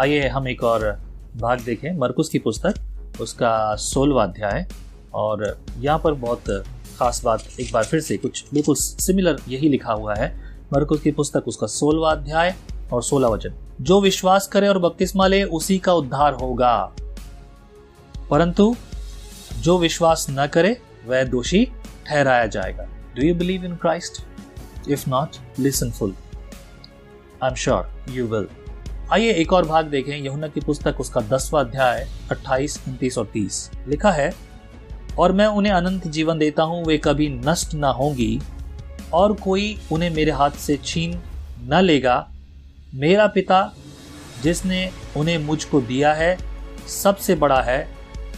आइए 0.00 0.28
हम 0.28 0.48
एक 0.48 0.64
और 0.64 1.00
भाग 1.36 1.60
देखें। 1.60 1.98
मरकुस 1.98 2.28
की 2.28 2.38
पुस्तक, 2.38 2.74
उसका 3.20 3.76
सोलवा 3.76 4.22
अध्याय। 4.22 4.66
और 5.14 5.64
यहाँ 5.78 5.98
पर 5.98 6.12
बहुत 6.14 6.64
खास 6.98 7.24
बात 7.24 7.44
एक 7.60 7.72
बार 7.72 7.84
फिर 7.84 8.00
से 8.00 8.16
कुछ 8.16 8.44
बिल्कुल 8.54 8.74
सिमिलर 8.78 9.40
यही 9.48 9.68
लिखा 9.68 9.92
हुआ 9.92 10.14
है। 10.14 10.56
मरकुस 10.72 11.00
की 11.00 11.10
पुस्तक, 11.12 11.44
उसका 11.48 11.66
सोलवा 11.66 12.12
अध्याय 12.12 12.54
और 12.92 13.02
सोलह 13.02 13.28
वचन। 13.28 13.54
जो 13.80 14.00
विश्वास 14.00 14.48
करे 14.48 14.68
और 14.68 14.78
बपतिस्मा 14.78 15.26
ले, 15.26 15.42
उसी 15.42 15.78
का 15.78 15.94
उद्धार 15.94 16.34
होगा। 16.34 16.92
परंतु 18.32 18.76
जो 19.60 19.78
विश्वास 19.78 20.26
न 20.30 20.46
करे, 20.46 20.80
वह 21.06 21.24
दोषी 21.24 21.64
ठहराया 22.06 22.46
जाएगा। 22.46 22.84
Do 23.16 23.22
you 23.22 23.34
believe 23.34 23.64
in 23.64 23.76
Christ 23.76 24.22
if 24.90 25.10
not 25.10 25.36
listen 25.58 25.90
full 25.90 26.14
I 27.42 27.50
am 27.50 27.54
sure 27.54 28.10
you 28.10 28.26
will 28.26 28.48
आइए 29.12 29.32
एक 29.32 29.52
और 29.52 29.66
भाग 29.66 29.86
देखें 29.86 30.16
यहुना 30.16 30.48
की 30.48 30.60
पुस्तक, 30.60 31.00
उसका 31.00 31.20
दसवा 31.20 31.60
अध्याय, 31.60 32.08
अट्ठाईस, 32.30 32.80
उनतीस 32.88 33.18
और 33.18 33.30
तीस। 33.32 33.70
लिखा 33.88 34.10
है, 34.10 34.34
और 35.18 35.32
मैं 35.32 35.46
उन्हें 35.46 35.72
अनंत 35.72 36.06
जीवन 36.08 36.38
देता 36.38 36.62
हूँ, 36.62 36.84
वे 36.84 36.98
कभी 36.98 37.28
नष्ट 37.28 37.74
ना 37.74 37.88
होंगी, 37.88 38.40
और 39.12 39.32
कोई 39.32 39.78
उन्हें 39.92 40.10
मेरे 40.10 40.32
हाथ 40.32 40.50
से 40.50 40.76
छीन 40.76 41.20
न 41.62 41.80
लेगा। 41.80 42.30
मेरा 42.94 43.26
पिता, 43.26 43.72
जिसने 44.42 44.90
उन्हें 45.16 45.38
मुझको 45.38 45.80
दिया 45.80 46.14
है, 46.14 46.38
सबसे 46.88 47.34
बड़ा 47.34 47.62
है 47.62 47.91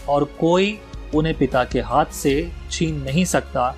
और 0.09 0.25
कोई 0.41 0.79
उन्हें 1.15 1.39
पिता 1.39 1.65
के 1.65 1.81
हाथ 1.81 2.07
से 2.07 2.53
छीन 2.71 3.03
नहीं 3.03 3.25
सकता। 3.25 3.75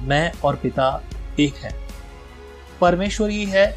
मैं 0.00 0.32
और 0.44 0.56
पिता 0.56 1.02
एक 1.40 1.54
है। 1.54 1.72
परमेश्वर 2.80 3.30
ही 3.30 3.44
है 3.44 3.76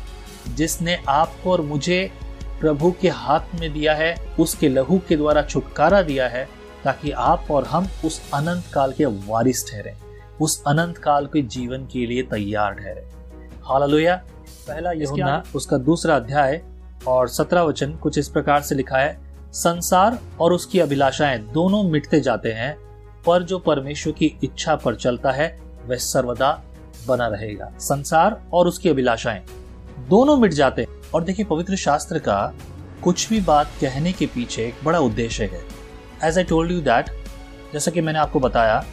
जिसने 0.55 1.03
आपको 1.09 1.51
और 1.51 1.61
मुझे 1.61 2.11
प्रभु 2.59 2.93
के 3.01 3.09
हाथ 3.09 3.39
में 3.59 3.73
दिया 3.73 3.93
है 3.93 4.15
उसके 4.39 4.69
लहू 4.69 5.01
के 5.07 5.15
द्वारा 5.15 5.41
छुटकारा 5.41 6.01
दिया 6.01 6.27
है 6.27 6.47
ताकि 6.83 7.11
आप 7.11 7.51
और 7.51 7.65
हम 7.65 7.87
उस 8.05 8.31
अनंत 8.33 8.65
काल 8.73 8.91
के 8.91 9.05
वारिस 9.05 9.71
ठहरे 9.71 9.95
उस 10.41 10.63
अनंत 10.67 10.97
काल 10.97 11.25
के 11.25 11.41
जीवन 11.41 11.85
के 11.85 12.05
लिए 12.05 12.23
तैयार 12.23 12.73
ठहरे। 12.73 13.07
हालेलुया। 13.65 14.15
पहला 14.67 14.91
यहुना 14.91 15.43
उसका 15.55 15.77
दूसरा 15.77 16.15
अध्याय 16.15 16.61
और 17.07 17.27
सत्रह 17.27 17.61
वचन 17.61 17.93
कुछ 17.93 18.17
इस 18.17 18.27
प्रकार 18.27 18.61
से 18.61 18.75
लिखा 18.75 18.97
है 18.97 19.26
संसार 19.57 20.19
और 20.39 20.53
उसकी 20.53 20.79
अभिलाषाएँ 20.79 21.37
दोनों 21.53 21.83
मिटते 21.83 22.19
जाते 22.19 22.51
हैं, 22.51 22.75
पर 23.25 23.43
जो 23.43 23.57
परमेश्वर 23.59 24.13
की 24.13 24.25
इच्छा 24.43 24.75
पर 24.75 24.95
चलता 24.95 25.31
है, 25.31 25.47
वह 25.87 25.97
सर्वदा 25.97 26.51
बना 27.07 27.27
रहेगा। 27.27 27.71
संसार 27.79 28.41
और 28.53 28.67
उसकी 28.67 28.89
अभिलाषाएँ 28.89 29.41
दोनों 30.09 30.37
मिट 30.37 30.53
जाते 30.53 30.81
हैं। 30.81 31.11
और 31.13 31.23
देखिए, 31.23 31.45
पवित्र 31.45 31.75
शास्त्र 31.75 32.19
का 32.19 32.53
कुछ 33.03 33.27
भी 33.29 33.39
बात 33.41 33.71
कहने 33.81 34.13
के 34.13 34.25
पीछे 34.25 34.65
एक 34.65 34.83
बड़ा 34.83 34.99
उद्देश्य 34.99 35.45
है। 35.45 35.61
As 36.23 36.37
I 36.37 36.43
told 36.43 36.71
you 36.71 36.81
that 36.81 37.09
जैसा 37.73 37.91
कि 37.91 38.01
मैंने 38.01 38.19
आपको 38.19 38.39
बताया 38.39 38.83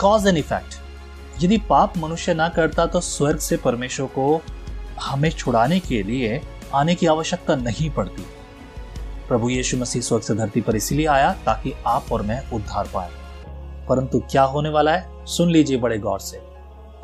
कॉज 0.00 0.26
एंड 0.26 0.38
इफ़ेक्ट 0.38 1.44
यदि 1.44 1.58
पाप 1.68 1.96
मनुष्य 1.98 2.34
ना 2.34 2.48
करता 2.48 2.86
तो 2.86 3.00
स्वर्ग 3.00 3.38
से 3.38 3.56
परमेश्वर 3.56 4.06
को 4.06 4.40
हमें 5.02 5.30
छुड़ाने 5.30 5.80
के 5.80 6.02
लिए 6.02 6.40
आने 6.74 6.94
की 6.94 7.06
आवश्यकता 7.06 7.54
नहीं 7.56 7.90
पड़ती। 7.90 8.26
प्रभु 9.28 9.48
यीशु 9.50 9.76
मसीह 9.76 10.02
स्वर्ग 10.02 10.22
से 10.22 10.34
धरती 10.34 10.60
पर 10.60 10.76
इसलिए 10.76 11.06
आया 11.06 11.32
ताकि 11.32 11.72
आप 11.86 12.12
और 12.12 12.22
मैं 12.22 12.50
उद्धार 12.50 12.88
पाए। 12.94 13.10
परंतु 13.88 14.22
क्या 14.30 14.42
होने 14.42 14.68
वाला 14.68 14.96
है? 14.96 15.26
सुन 15.26 15.50
लीजिए 15.50 15.76
बड़े 15.76 15.98
गौर 15.98 16.20
से। 16.20 16.40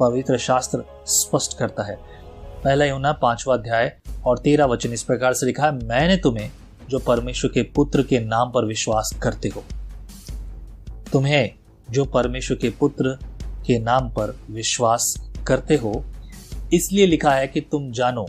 पवित्र 0.01 0.39
शास्त्र 0.39 0.85
स्पष्ट 1.07 1.59
करता 1.59 1.83
है। 1.83 1.99
पहला 2.65 2.85
यूना 2.85 3.13
पांचवा 3.13 3.55
अध्याय 3.55 3.97
और 4.27 4.39
तेरह 4.39 4.65
वचन 4.65 4.93
इस 4.93 5.03
प्रकार 5.03 5.35
से 5.35 5.47
लिखा 5.47 5.65
है, 5.65 5.73
मैंने 5.73 6.17
तुम्हें, 6.17 6.51
जो 6.89 6.99
परमेश्वर 6.99 7.51
के 7.51 7.63
पुत्र 7.63 8.03
के 8.03 8.21
नाम 8.21 8.51
पर 8.51 8.65
विश्वास 8.65 9.17
करते 9.23 9.49
हो, 9.49 9.65
तुम्हें, 11.13 11.51
जो 11.91 12.05
परमेश्वर 12.05 12.57
के 12.57 12.71
पुत्र 12.71 13.19
के 13.67 13.79
नाम 13.79 14.09
पर 14.09 14.37
विश्वास 14.51 15.31
करते 15.47 15.77
हो, 15.77 16.05
इसलिए 16.73 17.07
लिखा 17.07 17.31
है 17.31 17.49
कि 17.49 17.61
तुम 17.61 17.93
जानो। 17.93 18.27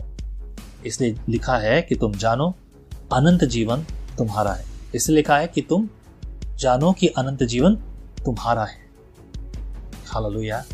इसलिए 0.86 1.16
लिखा 1.28 1.56
है 1.56 1.82
कि 1.82 1.94
तुम 1.94 2.12
जानो 2.12 2.54
अनंत 3.12 3.44
जीवन 3.44 3.82
तुम्हारा 4.18 4.52
है। 4.52 4.64
इसलिए 4.94 5.16
लिखा 5.16 5.36
है 5.38 5.46
कि 5.46 5.62
तुम 5.62 5.88
जानो 6.58 6.92
कि 6.92 7.06
अनंत 7.08 7.42
जीवन 7.42 7.74
तुम्हारा 8.24 8.64
है। 8.64 8.78
हालेलुया। 10.06 10.64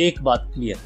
एक 0.00 0.22
बात 0.22 0.50
क्लियर 0.54 0.78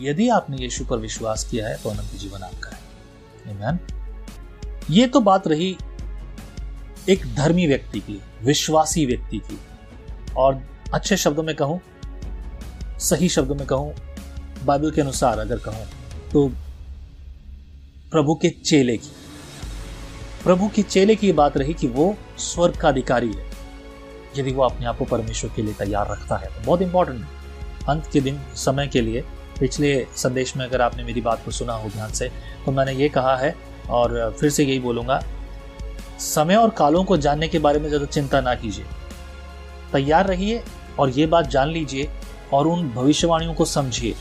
यदि 0.00 0.28
आपने 0.28 0.56
यीशु 0.56 0.84
पर 0.84 0.98
विश्वास 0.98 1.44
किया 1.44 1.68
है 1.68 1.76
तो 1.82 1.90
अनंत 1.90 2.14
जीवन 2.14 2.42
आपका 2.42 2.70
है। 2.70 2.80
Amen. 3.46 3.76
ये 4.90 5.06
तो 5.06 5.20
बात 5.20 5.46
रही 5.48 5.76
एक 7.08 7.34
धर्मी 7.34 7.66
व्यक्ति 7.66 8.00
की, 8.00 8.20
विश्वासी 8.42 9.06
व्यक्ति 9.06 9.38
की। 9.38 9.58
और 10.36 10.62
अच्छे 10.94 11.16
शब्दों 11.16 11.42
में 11.42 11.54
कहूँ, 11.56 11.80
सही 12.98 13.28
शब्दों 13.28 13.54
में 13.54 13.66
कहूँ, 13.66 13.94
बाइबल 14.64 14.90
के 14.90 15.00
अनुसार 15.00 15.38
अगर 15.38 15.58
कहूँ 15.58 15.86
तो 16.32 16.48
प्रभु 18.12 18.34
के 18.34 18.48
चेले 18.50 18.96
की। 18.96 19.10
प्रभु 20.44 20.68
के 20.68 20.82
चेले 20.82 21.14
की 21.16 21.30
बात 21.32 21.56
रही 21.56 21.74
कि 21.74 21.86
वो 21.88 22.14
स्वर्ग 22.40 22.76
का 22.76 22.88
अधिकारी 22.88 23.28
है। 23.28 23.44
यदि 24.36 24.52
वो 24.52 24.62
अपने 24.62 24.86
आप 24.86 24.98
को 24.98 25.04
परमेश्वर 25.04 25.50
के 25.56 25.62
लिए 25.62 25.74
तैयार 25.74 26.10
रखता 26.10 26.36
है 26.36 26.46
तो 26.46 26.62
बहुत 26.66 26.82
इंपॉर्टेंट 26.82 27.20
है। 27.20 27.84
अंत 27.88 28.08
के 28.12 28.20
दिन, 28.20 28.40
समय 28.56 28.86
के 28.86 29.00
लिए, 29.00 29.20
पिछले 29.60 30.06
संदेश 30.16 30.56
में 30.56 30.64
अगर 30.66 30.80
आपने 30.80 31.04
मेरी 31.04 31.20
बात 31.20 31.44
को 31.44 31.50
सुना 31.50 31.72
हो 31.72 31.88
ध्यान 31.88 32.12
से 32.12 32.30
तो 32.66 32.72
मैंने 32.72 32.92
ये 32.92 33.08
कहा 33.08 33.36
है, 33.36 33.54
और 33.90 34.36
फिर 34.40 34.50
से 34.50 34.64
यही 34.64 34.78
बोलूँगा, 34.80 35.20
समय 36.20 36.56
और 36.56 36.70
कालों 36.70 37.04
को 37.04 37.16
जानने 37.18 37.48
के 37.48 37.58
बारे 37.58 37.78
में 37.78 37.88
ज़्यादा 37.88 38.06
चिंता 38.06 38.40
ना 38.40 38.54
कीजिए। 38.54 38.84
तैयार 39.92 40.26
रहिए 40.26 40.62
और 40.98 41.10
ये 41.10 41.26
बात 41.26 41.48
जान 41.48 41.68
लीजिए 41.68 42.08
और 42.52 42.66
उन 42.66 42.88
भविष्यवाणियों 42.90 43.54
को 43.54 43.64
समझिए। 43.64 44.14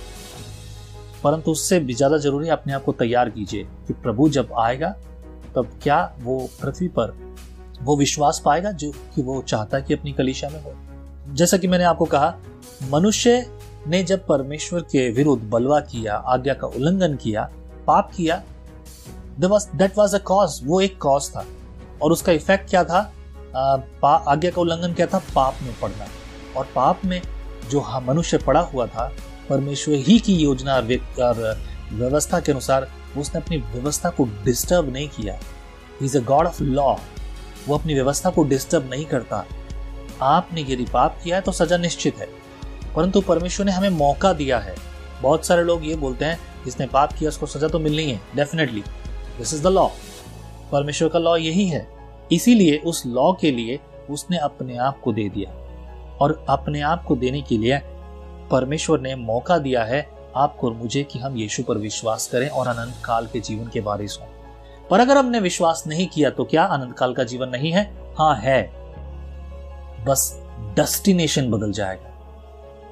परंतु 1.26 1.52
उससे 1.52 1.80
भी 1.80 1.94
ज़्यादा 1.94 2.18
ज़रूरी 2.18 2.50
अपने 2.50 2.74
आप 2.74 2.84
को 2.84 2.92
तैयार 2.94 3.30
कीजिए 3.30 3.64
कि 3.88 3.94
प्रभु 3.94 4.30
जब 4.30 4.54
आएगा, 4.60 4.90
तब 5.56 5.70
क्या 5.84 6.00
वो 6.22 6.38
पृथ्वी 6.62 6.88
पर 6.98 7.14
वो 7.82 7.96
विश्वास 7.98 8.42
पाएगा 8.46 8.72
जो 8.74 8.92
कि 9.16 9.22
वो 9.22 9.42
चाहता 9.44 9.78
है 9.78 9.84
कि 9.84 9.94
अपनी 9.94 10.12
कलिशा 10.14 10.50
में 10.50 10.62
हो? 10.64 10.74
जैसा 11.30 11.58
कि 11.58 11.68
मैंने 11.68 11.84
आपको 11.84 12.06
कहा, 12.06 12.34
मनुष्य 12.92 13.46
ने 13.88 14.04
जब 14.04 14.26
परमेश्वर 14.28 14.82
के 14.82 15.10
विरुद्ध 15.12 15.44
बलवा 15.44 15.80
किया, 15.82 16.16
आज्ञा 16.16 16.54
का 16.54 16.68
उल्लंघन 16.68 17.16
किया, 17.16 17.50
पाप 17.88 18.12
किया 18.16 18.42
दैट 19.40 19.98
वाज 19.98 20.16
अ 20.16 20.20
कॉज 20.26 20.60
वो 20.66 20.82
एक 20.82 20.98
कॉज 21.02 21.30
था। 21.30 21.46
और 22.02 22.12
उसका 22.12 22.32
इफ़ेक्ट 22.32 22.70
क्या 22.70 22.84
था? 22.84 23.00
आज्ञा 23.56 24.52
का 24.52 24.62
उल्लंघन 24.62 24.94
क्या 24.94 25.08
था? 25.08 25.20
पाप 25.36 25.56
में 25.64 25.74
पड़ना। 25.82 26.08
और 26.58 26.68
पाप 26.76 27.06
में 27.06 27.22
जो 27.70 27.84
मनुष्य 28.04 28.38
पड़ा 28.38 28.60
हुआ 28.64 28.86
था 28.88 29.12
परमेश्वर 29.50 29.96
ही 29.96 30.20
की 30.20 30.36
योजना 30.36 30.76
और 30.76 30.84
व्यवस्था 31.92 32.40
के 32.40 32.52
अनुसार 32.52 32.92
उसने 33.18 33.42
अपनी 33.42 33.58
व्यवस्था 33.58 34.10
को 34.10 34.24
डिस्टर्ब 34.44 34.94
नहीं 34.94 35.10
किया। 35.10 35.40
Is 36.04 36.18
a 36.18 36.22
god 36.22 36.48
of 36.48 36.64
law 36.64 36.96
वो 37.68 37.78
अपनी 37.78 37.94
व्यवस्था 37.94 38.30
को 38.30 38.44
डिस्टर्ब 38.44 38.90
नहीं 38.90 39.06
करता। 39.06 39.46
आपने 40.22 40.62
यदि 40.62 40.86
पाप 40.94 41.20
किया 41.24 41.36
है 41.36 41.42
तो 41.42 41.52
सजा 41.52 41.78
निश्चित 41.78 42.18
है। 42.18 42.28
परंतु 42.96 43.22
परमेश्वर 43.22 43.66
ने 43.66 43.72
हमें 43.72 43.90
मौका 43.90 44.34
दिया 44.34 44.60
है। 44.60 44.76
बहुत 45.22 45.46
सारे 45.46 45.64
लोग 45.64 45.88
ये 45.88 45.96
बोलते 45.96 46.26
हैं 46.26 46.40
जिसने 46.66 46.88
पाप 46.88 47.14
किया, 47.14 47.28
उसको 47.28 47.46
सजा 47.46 47.68
तो 47.68 47.80
मिलनी 47.80 48.04
है 48.04 48.22
definitely 48.36 48.82
this 49.38 49.54
is 49.54 49.64
the 49.64 49.68
law 49.68 49.88
परमेश्वर 50.72 51.10
का 51.10 51.20
लॉ 51.20 51.36
यही 51.36 51.68
है। 51.68 51.88
इसीलिए 52.32 52.78
उस 52.78 53.04
लॉ 53.06 53.34
के 53.34 53.52
लिए 53.52 53.80
उसने 54.10 54.38
अपने 54.38 54.78
आप 54.78 55.02
को 55.02 55.14
दे 55.14 55.30
दिया। 55.30 55.52
और 56.18 56.46
अपने 56.50 56.82
आप 56.82 57.04
को 57.04 57.16
देने 57.16 57.42
के 57.42 57.58
लिए 57.58 57.82
परमेश्वर 58.52 59.00
ने 59.00 59.16
मौका 59.16 59.58
दिया 59.58 59.84
है 59.84 60.10
आपको 60.36 60.68
और 60.68 60.74
मुझे 60.74 61.04
कि 61.04 61.20
हम 61.20 61.38
यीशु 61.38 61.64
पर 61.64 61.78
विश्वास 61.78 62.28
करें 62.28 62.50
और 62.50 62.68
अनंत 62.68 62.96
काल 63.06 63.28
के 63.28 63.40
जीवन 63.40 63.68
के 63.68 63.82
बारिश 63.82 64.20
हों। 64.22 64.28
पर 64.90 65.00
अगर 65.00 65.18
हमने 65.18 65.40
विश्वास 65.40 65.84
नहीं 65.88 66.08
किया 66.08 66.30
तो 66.30 66.44
क्या 66.44 66.64
अनंत 66.64 66.98
काल 66.98 67.14
का 67.14 67.24
जीवन 67.24 67.50
नहीं 67.50 67.72
है? 67.72 68.14
हाँ 68.18 68.36
है। 68.36 68.72
बस 70.06 70.42
डेस्टिनेशन 70.60 71.52
बदल 71.52 71.72
जाएगा। 71.72 72.12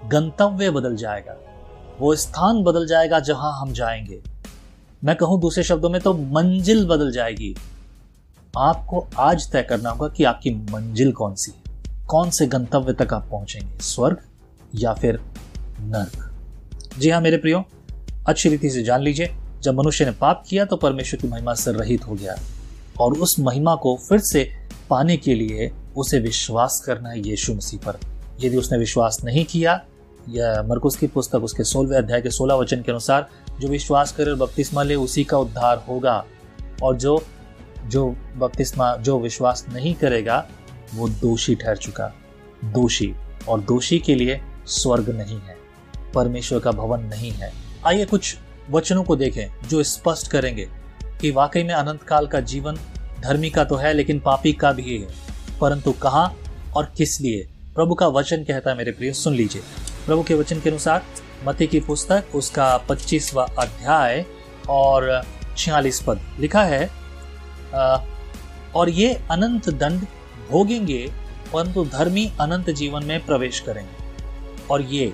गंतव्य 0.08 0.72
बदल 0.72 0.96
जाएगा। 0.96 1.36
वो 2.00 2.16
स्थान 2.16 2.64
बदल 2.64 2.88
जाएगा 2.88 3.20
जहाँ 3.20 3.62
हम 3.62 3.74
जाएँगे। 3.74 4.22
मैं 5.04 5.16
कहूँ 5.16 5.42
दूसरे 5.42 5.64
शब्दों 5.64 5.90
में 5.90 6.02
तो 6.02 6.14
मंजिल 6.14 6.88
बदल 6.88 7.12
जाएगी। 7.12 7.56
आपको 8.58 9.08
आज 9.20 9.52
तय 9.52 9.64
करना 9.64 9.90
होगा 9.90 10.08
कि 10.08 10.24
आपकी 10.24 10.52
मंजिल 10.52 11.12
कौन 11.12 11.36
सी 11.36 11.52
है? 11.52 11.64
कौन 12.08 12.30
से 12.30 12.48
गंतव्य 12.48 12.94
तक 12.94 13.14
आप 13.14 13.28
पहुँचेंगे? 13.32 13.78
स्वर्ग 13.80 14.18
या 14.76 14.94
फिर 14.94 15.33
नर्क 15.84 16.30
जी 17.00 17.10
हाँ 17.10 17.22
मेरे 17.22 17.38
प्रियो, 17.38 17.64
अच्छी 18.28 18.50
रीति 18.50 18.70
से 18.70 18.84
जान 18.84 19.02
लीजिए, 19.02 19.36
जब 19.62 19.80
मनुष्य 19.80 20.06
ने 20.06 20.12
पाप 20.12 20.44
किया 20.50 20.66
तो 20.66 20.76
परमेश्वर 20.76 21.22
की 21.22 21.28
महिमा 21.28 21.54
से 21.54 21.72
रहित 21.72 22.08
हो 22.08 22.14
गया। 22.14 22.36
और 23.00 23.14
उस 23.14 23.36
महिमा 23.40 23.76
को 23.76 23.98
फिर 24.10 24.20
से 24.20 24.50
पाने 24.90 25.18
के 25.18 25.36
लिए 25.36 25.72
उसे 25.98 26.20
विश्वास 26.20 26.84
करना 26.86 27.10
है 27.10 27.28
यीशु 27.28 27.54
मसीह 27.54 27.80
पर। 27.80 28.00
यदि 28.42 28.58
उसने 28.58 28.78
विश्वास 28.78 29.18
नहीं 29.24 29.46
किया, 29.46 29.86
या 30.30 30.64
मरकुस 30.64 30.96
की 30.96 31.08
पुस्तक 31.08 31.36
उसके 31.36 31.64
सोलहवें 31.64 31.98
अध्याय 31.98 32.22
के 32.22 32.30
सोलह 32.30 32.56
वचन 32.56 32.82
के 32.82 32.92
अनुसार, 32.92 33.30
जो 33.60 33.68
विश्वास 33.68 34.12
करे 34.12 34.32
और 34.32 34.38
बपतिस्मा 34.38 34.84
ले, 34.84 34.96
उसी 34.96 35.24
का 35.24 35.38
उद्धार 35.38 35.86
होगा। 35.90 36.26
और 36.84 36.96
जो 36.96 37.24
जो 37.88 38.16
बपतिस्मा, 38.38 38.96
जो 38.96 39.20
विश्वास 39.20 39.66
नहीं 39.74 39.96
करेगा, 39.96 40.48
वो 40.96 41.10
दोषी 41.10 41.56
ठहर 41.56 41.78
चुका। 41.78 42.14
दोषी, 42.66 43.16
और 43.48 43.62
दोषी 43.62 44.00
के 44.00 44.16
लिए 44.16 44.42
स्वर्ग 44.66 45.10
नहीं 45.10 45.40
है। 45.40 45.63
परमेश्वर 46.16 46.60
का 46.60 46.72
भवन 46.72 47.04
नहीं 47.06 47.32
है। 47.32 47.52
आइए 47.86 48.06
कुछ 48.06 48.36
वचनों 48.70 49.04
को 49.04 49.16
देखें 49.16 49.68
जो 49.70 49.84
स्पष्ट 49.84 50.28
करेंगे 50.28 50.68
कि 51.22 51.32
वाकई 51.32 51.64
में 51.64 51.74
अनंत 51.74 52.04
काल 52.04 52.28
का 52.28 52.40
जीवन 52.42 52.78
धर्मी 53.20 53.50
का 53.50 53.64
तो 53.64 53.76
है 53.76 53.94
लेकिन 53.94 54.20
पापी 54.20 54.54
का 54.54 54.72
भी 54.72 54.98
है। 54.98 55.08
परंतु 55.62 55.92
कहा 55.94 56.24
और 56.76 56.92
किस 56.98 57.20
लिए? 57.22 57.48
प्रभु 57.76 57.96
का 57.96 58.08
वचन 58.08 58.44
कहता 58.44 58.72
है 58.72 58.78
मेरे 58.78 58.92
प्रिय 58.92 59.14
सुन 59.14 59.34
लीजिए। 59.34 59.62
प्रभु 60.06 60.24
के 60.24 60.34
वचन 60.34 60.60
के 60.60 60.70
अनुसार 60.70 61.04
मती 61.46 61.68
की 61.68 61.80
पुस्तक 61.80 62.36
उसका 62.36 62.76
पच्चीसवा 62.90 63.44
अध्याय 63.60 64.26
और 64.70 65.24
छियालीस 65.58 66.02
पद 66.02 66.22
लिखा 66.40 66.64
है 66.64 66.90
आ, 67.76 67.98
और 68.76 68.90
ये 68.90 69.14
अनंत 69.32 69.70
दंड 69.70 70.02
भोगेंगे 70.50 71.06
परंतु 71.54 71.84
धर्मी 71.86 72.26
अनंत 72.42 72.70
जीवन 72.70 73.06
में 73.06 73.26
प्रवेश 73.26 73.60
करेंगे। 73.60 74.68
और 74.72 74.82
ये 74.82 75.14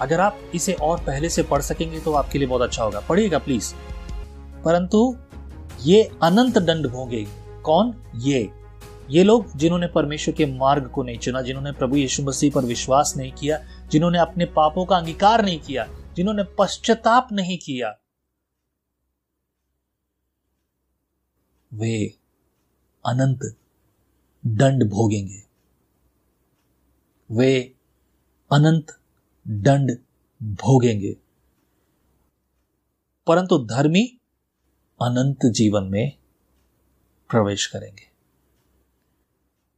अगर 0.00 0.20
आप 0.20 0.38
इसे 0.54 0.72
और 0.72 1.00
पहले 1.04 1.28
से 1.28 1.42
पढ़ 1.42 1.62
सकेंगे 1.62 2.00
तो 2.00 2.12
आपके 2.12 2.38
लिए 2.38 2.48
बहुत 2.48 2.62
अच्छा 2.62 2.84
होगा। 2.84 3.00
पढ़िएगा 3.00 3.38
प्लीज़ 3.38 3.74
परंतु 4.64 5.16
ये 5.82 6.02
अनंत 6.22 6.58
दंड 6.58 6.86
भोगे। 6.86 7.24
कौन? 7.64 7.94
ये। 8.16 8.50
ये 9.10 9.22
लोग 9.24 9.56
जिन्होंने 9.56 9.86
परमेश्वर 9.86 10.34
के 10.34 10.46
मार्ग 10.46 10.88
को 10.88 11.02
नहीं 11.02 11.18
चुना, 11.18 11.42
जिन्होंने 11.42 11.72
प्रभु 11.72 11.96
यीशु 11.96 12.22
मसीह 12.22 12.52
पर 12.54 12.64
विश्वास 12.64 13.14
नहीं 13.16 13.32
किया, 13.32 13.58
जिन्होंने 13.90 14.18
अपने 14.18 14.44
पापों 14.46 14.84
का 14.86 14.96
अंगीकार 14.96 15.44
नहीं 15.44 15.60
किया, 15.60 15.86
जिन्होंने 16.16 16.44
पश्चाताप 16.58 17.28
नहीं 17.32 17.58
किया, 17.58 17.96
वे 21.72 22.14
अनंत 23.04 23.56
दंड 24.46 24.84
भोगेंगे। 24.84 25.42
वे 27.30 27.74
अनंत 28.50 28.99
दंड 29.48 29.98
भोगेंगे। 30.42 31.16
परंतु 33.26 33.58
धर्मी 33.58 34.18
अनंत 35.02 35.46
जीवन 35.46 35.84
में 35.84 36.12
प्रवेश 37.30 37.66
करेंगे। 37.66 38.10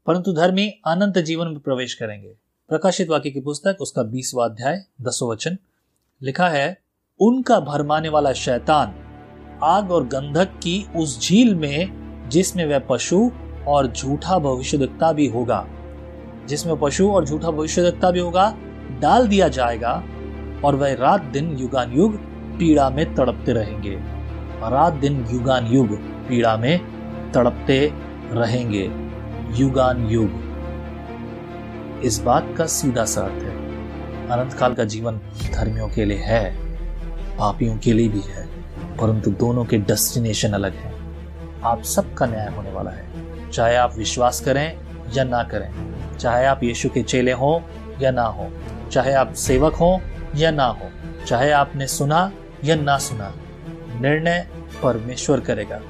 परंतु 0.06 0.32
धर्मी 0.32 0.68
अनंत 0.68 1.18
जीवन 1.18 1.46
में 1.48 1.60
प्रवेश 1.60 1.94
करेंगे। 1.94 2.28
प्रकाशित 2.68 3.08
वाक्य 3.08 3.30
की 3.30 3.40
पुस्तक, 3.40 3.76
उसका 3.80 4.02
बीसवा 4.02 4.44
अध्याय, 4.44 4.84
दसो 5.02 5.32
वचन, 5.32 5.58
लिखा 6.22 6.48
है, 6.48 6.82
उनका 7.20 7.60
भरमाने 7.60 8.08
वाला 8.08 8.32
शैतान 8.32 8.98
आग 9.62 9.90
और 9.90 10.06
गंधक 10.06 10.44
की 10.44 10.92
उस 10.96 11.20
झील 11.20 11.54
में, 11.54 12.02
जिसमें 12.28 12.66
वह 12.66 12.78
पशु 12.78 13.30
और 13.66 13.92
झूठा 13.92 14.38
भविष्यदक्ता 14.38 15.12
भी 15.12 15.26
होगा, 15.26 15.66
जिसमें 16.46 16.80
पशु 16.80 17.10
और 17.10 17.24
झूठा 17.24 17.50
भविष्यदक्ता 17.50 18.10
भी 18.10 18.20
होगा 18.20 18.71
डाल 19.00 19.26
दिया 19.28 19.48
जाएगा 19.48 20.02
और 20.64 20.76
वह 20.76 20.94
रात 20.94 21.22
दिन 21.24 21.56
युगान 21.56 21.92
युग 21.92 22.16
पीड़ा 22.58 22.88
में 22.90 23.14
तड़पते 23.14 23.52
रहेंगे। 23.52 23.96
रात 24.70 24.92
दिन 24.92 25.26
युगान 25.30 25.66
युग 25.66 25.96
पीड़ा 26.28 26.56
में 26.56 26.78
तड़पते 27.32 27.92
रहेंगे। 28.32 28.90
युगान 29.54 30.06
युग 30.06 30.40
इस 32.04 32.22
बात 32.22 32.54
का 32.58 32.66
सीधा 32.66 33.04
सा 33.04 33.20
अर्थ 33.20 33.42
है। 33.42 33.56
अनंत 34.28 34.52
काल 34.52 34.74
का 34.74 34.84
जीवन 34.84 35.20
धर्मियों 35.54 35.88
के 35.88 36.04
लिए 36.04 36.18
है, 36.18 36.54
पापियों 37.38 37.76
के 37.76 37.92
लिए 37.92 38.08
भी 38.08 38.20
है, 38.20 38.46
परंतु 38.96 39.30
दोनों 39.30 39.64
के 39.64 39.78
डेस्टिनेशन 39.78 40.52
अलग 40.52 40.74
है। 40.74 40.92
आप 41.64 41.82
सबका 41.82 42.26
न्याय 42.26 42.48
होने 42.48 42.70
वाला 42.70 42.90
है। 42.90 43.50
चाहे 43.50 43.76
आप 43.76 43.94
विश्वास 43.98 44.40
करें 44.40 44.76
या 45.14 45.24
ना 45.24 45.42
करें, 45.42 45.70
चाहे 46.18 46.46
आप 46.46 46.62
यीशु 46.62 46.88
के 46.88 47.02
चेले 47.02 47.32
हों 47.32 47.60
या 48.00 48.10
ना 48.10 48.22
हो 48.22 48.48
चाहे 48.92 49.12
आप 49.12 49.32
सेवक 49.32 49.74
हो 49.74 50.00
या 50.36 50.50
ना 50.50 50.64
हो, 50.64 50.90
चाहे 51.26 51.50
आपने 51.50 51.86
सुना 51.86 52.30
या 52.64 52.76
ना 52.76 52.98
सुना, 52.98 53.32
निर्णय 54.00 54.46
परमेश्वर 54.82 55.40
करेगा। 55.40 55.80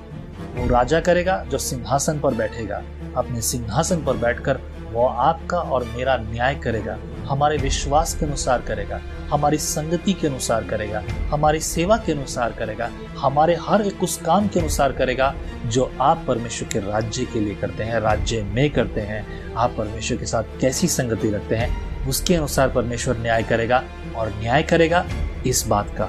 वो 0.57 0.69
राजा 0.69 1.01
करेगा 1.01 1.45
जो 1.45 1.59
सिंहासन 1.59 2.19
पर 2.21 2.35
बैठेगा। 2.35 2.83
अपने 3.17 3.41
सिंहासन 3.43 4.05
पर 4.05 4.17
बैठकर 4.17 4.61
वो 4.93 5.07
आपका 5.07 5.59
और 5.59 5.85
मेरा 5.85 6.17
न्याय 6.17 6.55
करेगा, 6.55 6.99
हमारे 7.25 7.57
विश्वास 7.57 8.15
के 8.15 8.27
अनुसार 8.27 8.63
करेगा, 8.63 9.01
हमारी 9.31 9.59
संगति 9.59 10.13
के 10.13 10.27
अनुसार 10.27 10.65
करेगा, 10.65 11.03
हमारी 11.31 11.61
सेवा 11.61 11.97
के 11.97 12.13
अनुसार 12.13 12.53
करेगा, 12.53 12.91
हमारे 13.19 13.57
हर 13.61 13.83
एक 13.83 14.03
उस 14.03 14.17
काम 14.17 14.49
के 14.49 14.61
अनुसार 14.61 14.93
करेगा 14.93 15.35
जो 15.67 15.93
आप 16.01 16.25
परमेश्वर 16.29 16.69
के 16.69 16.79
राज्य 16.79 17.25
के 17.25 17.41
लिए 17.41 17.55
करते 17.55 17.85
हैं, 17.85 18.01
राज्य 18.01 18.43
में 18.43 18.71
करते 18.71 19.01
हैं। 19.01 19.55
आप 19.55 19.75
परमेश्वर 19.79 20.19
के 20.19 20.27
साथ 20.27 20.61
कैसी 20.61 20.89
संगति 20.89 21.31
रखते 21.31 21.57
हैं? 21.57 21.92
उसके 22.09 22.35
अनुसार 22.35 22.69
परमेश्वर 22.69 23.19
न्याय 23.19 23.43
करेगा 23.43 23.85
और 24.17 24.35
न्याय 24.41 24.63
करेगा 24.63 25.07
इस 25.47 25.67
बात 25.67 25.95
का 25.99 26.05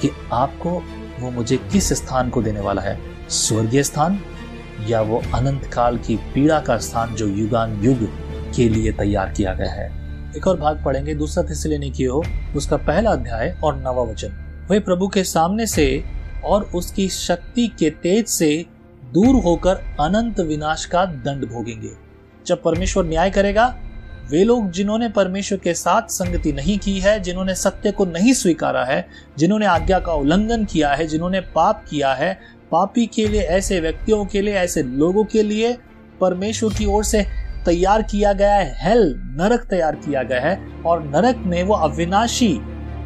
कि 0.00 0.10
आपको 0.32 0.82
वो 1.20 1.30
मुझे 1.30 1.56
किस 1.56 1.92
स्थान 1.92 2.30
को 2.30 2.42
देने 2.42 2.60
वाला 2.60 2.82
है? 2.82 3.00
स्वर्गीय 3.28 3.82
स्थान 3.82 4.20
या 4.86 5.00
वो 5.00 5.22
अनंत 5.34 5.64
काल 5.64 5.98
की 5.98 6.16
पीड़ा 6.16 6.60
का 6.60 6.78
स्थान 6.78 7.14
जो 7.14 7.26
युगान 7.26 7.80
युग 7.84 8.08
के 8.54 8.68
लिए 8.68 8.92
तैयार 8.92 9.32
किया 9.32 9.54
गया 9.54 9.72
है? 9.72 10.04
एक 10.36 10.46
और 10.46 10.60
भाग 10.60 10.84
पढ़ेंगे, 10.84 11.14
दूसरा 11.14 11.44
थिस 11.44 11.66
लेने 11.66 11.90
की 11.90 12.04
हो 12.04 12.24
उसका 12.56 12.76
पहला 12.76 13.10
अध्याय 13.10 13.58
और 13.64 13.76
नवा 13.76 14.02
वचन। 14.02 14.66
वे 14.70 14.80
प्रभु 14.80 15.08
के 15.08 15.24
सामने 15.24 15.66
से 15.66 16.04
और 16.44 16.62
उसकी 16.62 17.08
शक्ति 17.08 17.68
के 17.68 17.90
तेज 17.90 18.26
से 18.26 18.66
दूर 19.12 19.42
होकर 19.42 19.74
अनंत 20.00 20.40
विनाश 20.40 20.84
का 20.84 21.04
दंड 21.04 21.44
भोगेंगे। 21.44 21.90
जब 22.46 22.62
परमेश्वर 22.62 23.04
न्याय 23.04 23.30
करेगा 23.30 23.80
वे 24.30 24.44
लोग 24.44 24.70
जिन्होंने 24.70 25.08
परमेश्वर 25.08 25.58
के 25.58 25.74
साथ 25.74 26.02
संगति 26.02 26.52
नहीं 26.52 26.78
की 26.78 26.98
है, 27.00 27.20
जिन्होंने 27.20 27.54
सत्य 27.54 27.90
को 27.90 28.04
नहीं 28.04 28.32
स्वीकारा 28.32 28.84
है, 28.84 29.08
जिन्होंने 29.38 29.66
आज्ञा 29.66 29.98
का 29.98 30.12
उल्लंघन 30.12 30.64
किया 30.64 30.94
है, 30.94 31.06
जिन्होंने 31.06 31.40
पाप 31.40 31.84
किया 31.90 32.14
है, 32.14 32.38
पापी 32.72 33.06
के 33.06 33.28
लिए, 33.28 33.40
ऐसे 33.40 33.80
व्यक्तियों 33.80 34.24
के 34.24 34.40
लिए, 34.40 34.54
ऐसे 34.54 34.82
लोगों 34.82 35.24
के 35.24 35.42
लिए 35.42 35.76
परमेश्वर 36.20 36.74
की 36.74 36.86
ओर 36.86 37.04
से 37.04 37.26
तैयार 37.64 38.02
किया 38.02 38.32
गया 38.32 38.54
है 38.54 38.88
हेल 38.88 39.14
नरक 39.16 39.60
तैयार 39.60 39.94
किया 39.94 40.22
गया 40.22 40.40
है, 40.40 40.82
और 40.86 41.02
नरक 41.02 41.36
में 41.36 41.62
वो 41.62 41.74
अविनाशी। 41.74 42.60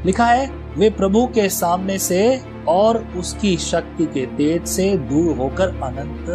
लिखा 0.07 0.26
है, 0.26 0.50
वे 0.50 0.90
प्रभु 0.90 1.26
के 1.26 1.48
सामने 1.48 1.98
से 1.98 2.40
और 2.68 2.96
उसकी 2.96 3.57
शक्ति 3.57 4.07
के 4.07 4.26
तेज 4.26 4.66
से 4.66 4.96
दूर 4.96 5.37
होकर 5.37 5.68
अनंत 5.68 6.26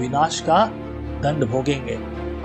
विनाश 0.00 0.40
का 0.40 0.66
दंड 1.22 1.44
भोगेंगे। 1.44 1.94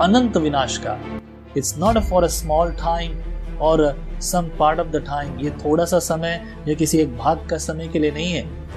अनंत 0.04 0.36
विनाश 0.36 0.78
का। 0.78 1.20
It's 1.58 1.78
not 1.78 1.98
for 1.98 2.24
a 2.24 2.26
small 2.26 2.70
time 2.70 3.18
और 3.60 4.04
some 4.20 4.50
part 4.58 4.80
of 4.80 4.88
the 4.88 4.96
time 4.96 5.38
ये 5.38 5.50
थोड़ा 5.50 5.84
सा 5.84 5.98
समय 5.98 6.54
या 6.68 6.74
किसी 6.74 6.98
एक 6.98 7.16
भाग 7.16 7.46
का 7.50 7.58
समय 7.58 7.88
के 7.88 7.98
लिए 7.98 8.10
नहीं 8.10 8.32
है। 8.32 8.68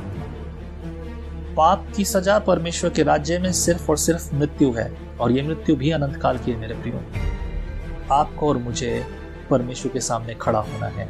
पाप 1.56 1.88
की 1.98 2.06
सजा 2.06 2.39
परमेश्वर 2.39 2.89
के 2.89 3.04
राज्य 3.04 3.39
में 3.39 3.52
सिर्फ़ 3.52 3.89
और 3.89 3.98
सिर्फ़ 3.98 4.36
मृत्यु 4.36 4.72
है 4.72 4.98
और 5.20 5.32
ये 5.32 5.41
मृत्यु 5.41 5.76
भी 5.76 5.91
अनंत 5.91 6.15
काल 6.15 6.38
की 6.38 6.52
है 6.52 6.58
मेरे 6.58 6.74
प्रियो। 6.74 7.02
आपको 8.13 8.50
और 8.50 8.58
मुझे 8.58 9.06
परमेश्वर 9.50 9.91
के 9.91 10.00
सामने 10.00 10.34
खड़ा 10.34 10.60
होना 10.60 10.88
है। 10.88 11.10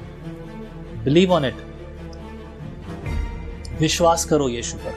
बिलीव 1.03 1.31
ऑन 1.31 1.45
इट 1.45 1.55
विश्वास 3.79 4.25
करो 4.25 4.49
यीशु 4.49 4.77
पर। 4.77 4.93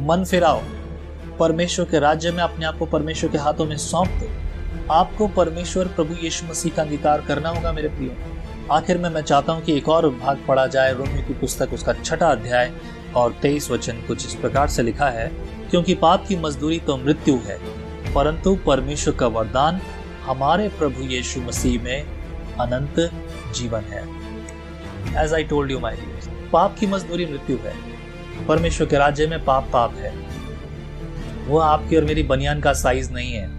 मन 0.00 0.24
फिराओ। 0.24 0.60
परमेश्वर 1.38 1.84
के 1.84 1.98
राज्य 1.98 2.30
में 2.30 2.42
अपने 2.42 2.66
आप 2.66 2.78
को 2.78 2.86
परमेश्वर 2.86 3.30
के 3.30 3.38
हाथों 3.38 3.64
में 3.64 3.76
सौंप 3.76 4.08
दो। 4.08 4.47
आपको 4.90 5.26
परमेश्वर 5.28 5.86
प्रभु 5.86 6.14
यीशु 6.22 6.46
मसीह 6.46 6.74
का 6.74 6.82
अंगीकार 6.82 7.20
करना 7.20 7.48
होगा 7.48 7.72
मेरे 7.72 7.88
प्रियो। 7.88 8.72
आखिर 8.72 8.98
में 8.98 9.08
मैं 9.10 9.22
चाहता 9.22 9.52
हूँ 9.52 9.62
कि 9.62 9.76
एक 9.76 9.88
और 9.88 10.08
भाग 10.10 10.38
पढ़ा 10.48 10.66
जाए, 10.66 10.92
रोमियो 10.92 11.26
की 11.26 11.34
पुस्तक, 11.34 11.72
उसका 11.72 11.92
छठा 11.94 12.26
अध्याय 12.26 12.72
और 13.16 13.32
तेईस 13.42 13.70
वचन 13.70 14.02
कुछ 14.08 14.26
इस 14.26 14.34
प्रकार 14.34 14.68
से 14.68 14.82
लिखा 14.82 15.08
है, 15.08 15.26
क्योंकि 15.70 15.94
पाप 15.94 16.26
की 16.26 16.36
मजदूरी 16.36 16.78
तो 16.78 16.96
मृत्यु 16.96 17.34
है, 17.46 17.58
परंतु 18.14 18.54
परमेश्वर 18.66 19.14
का 19.14 19.26
वरदान 19.26 19.80
हमारे 20.22 20.68
प्रभु 20.68 21.02
यीशु 21.02 21.40
मसीह 21.40 21.82
में 21.82 22.02
अनंत 22.60 22.98
जीवन 23.54 23.84
है। 23.90 24.02
As 25.24 25.34
I 25.34 25.44
told 25.44 25.70
you 25.70 25.80
my 25.80 25.96
पाप 26.52 26.76
की 26.78 26.86
मजदूरी 26.86 27.26
मृत्यु 27.26 27.56
है। 27.56 27.74
परमेश्वर 28.46 28.86
के 28.86 28.98
राज्य 28.98 29.26
में 29.26 29.44
पाप 29.44 29.68
पाप 29.72 29.94
है। 29.94 30.12
वह 31.48 31.64
आपकी 31.64 31.96
और 31.96 32.04
मेरी 32.04 32.22
बनियान 32.22 32.60
का 32.60 32.72
साइज़ 32.72 33.12
नहीं 33.12 33.32
है। 33.32 33.57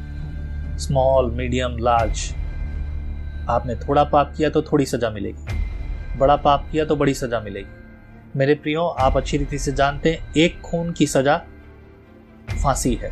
स्मॉल 0.80 1.32
मीडियम 1.32 1.78
लार्ज 1.78 2.34
आपने 3.50 3.76
थोड़ा 3.76 4.04
पाप 4.04 4.34
किया 4.38 4.50
तो 4.50 4.62
थोड़ी 4.62 4.86
सजा 4.86 5.10
मिलेगी। 5.10 6.18
बड़ा 6.18 6.36
पाप 6.36 6.70
किया 6.72 6.86
तो 6.86 6.96
बड़ी 6.96 7.14
सजा 7.14 7.40
मिलेगी। 7.40 7.70
मेरे 8.36 8.56
प्रियो, 8.56 8.84
आप 8.84 9.18
अच्छी 9.18 9.38
रीति 9.38 9.60
से 9.60 9.72
जानते 9.72 10.12
हैं, 10.12 10.34
एक 10.38 10.62
खून 10.62 10.92
की 10.92 11.08
सजा 11.08 11.38
फांसी 12.64 12.94
है। 12.94 13.12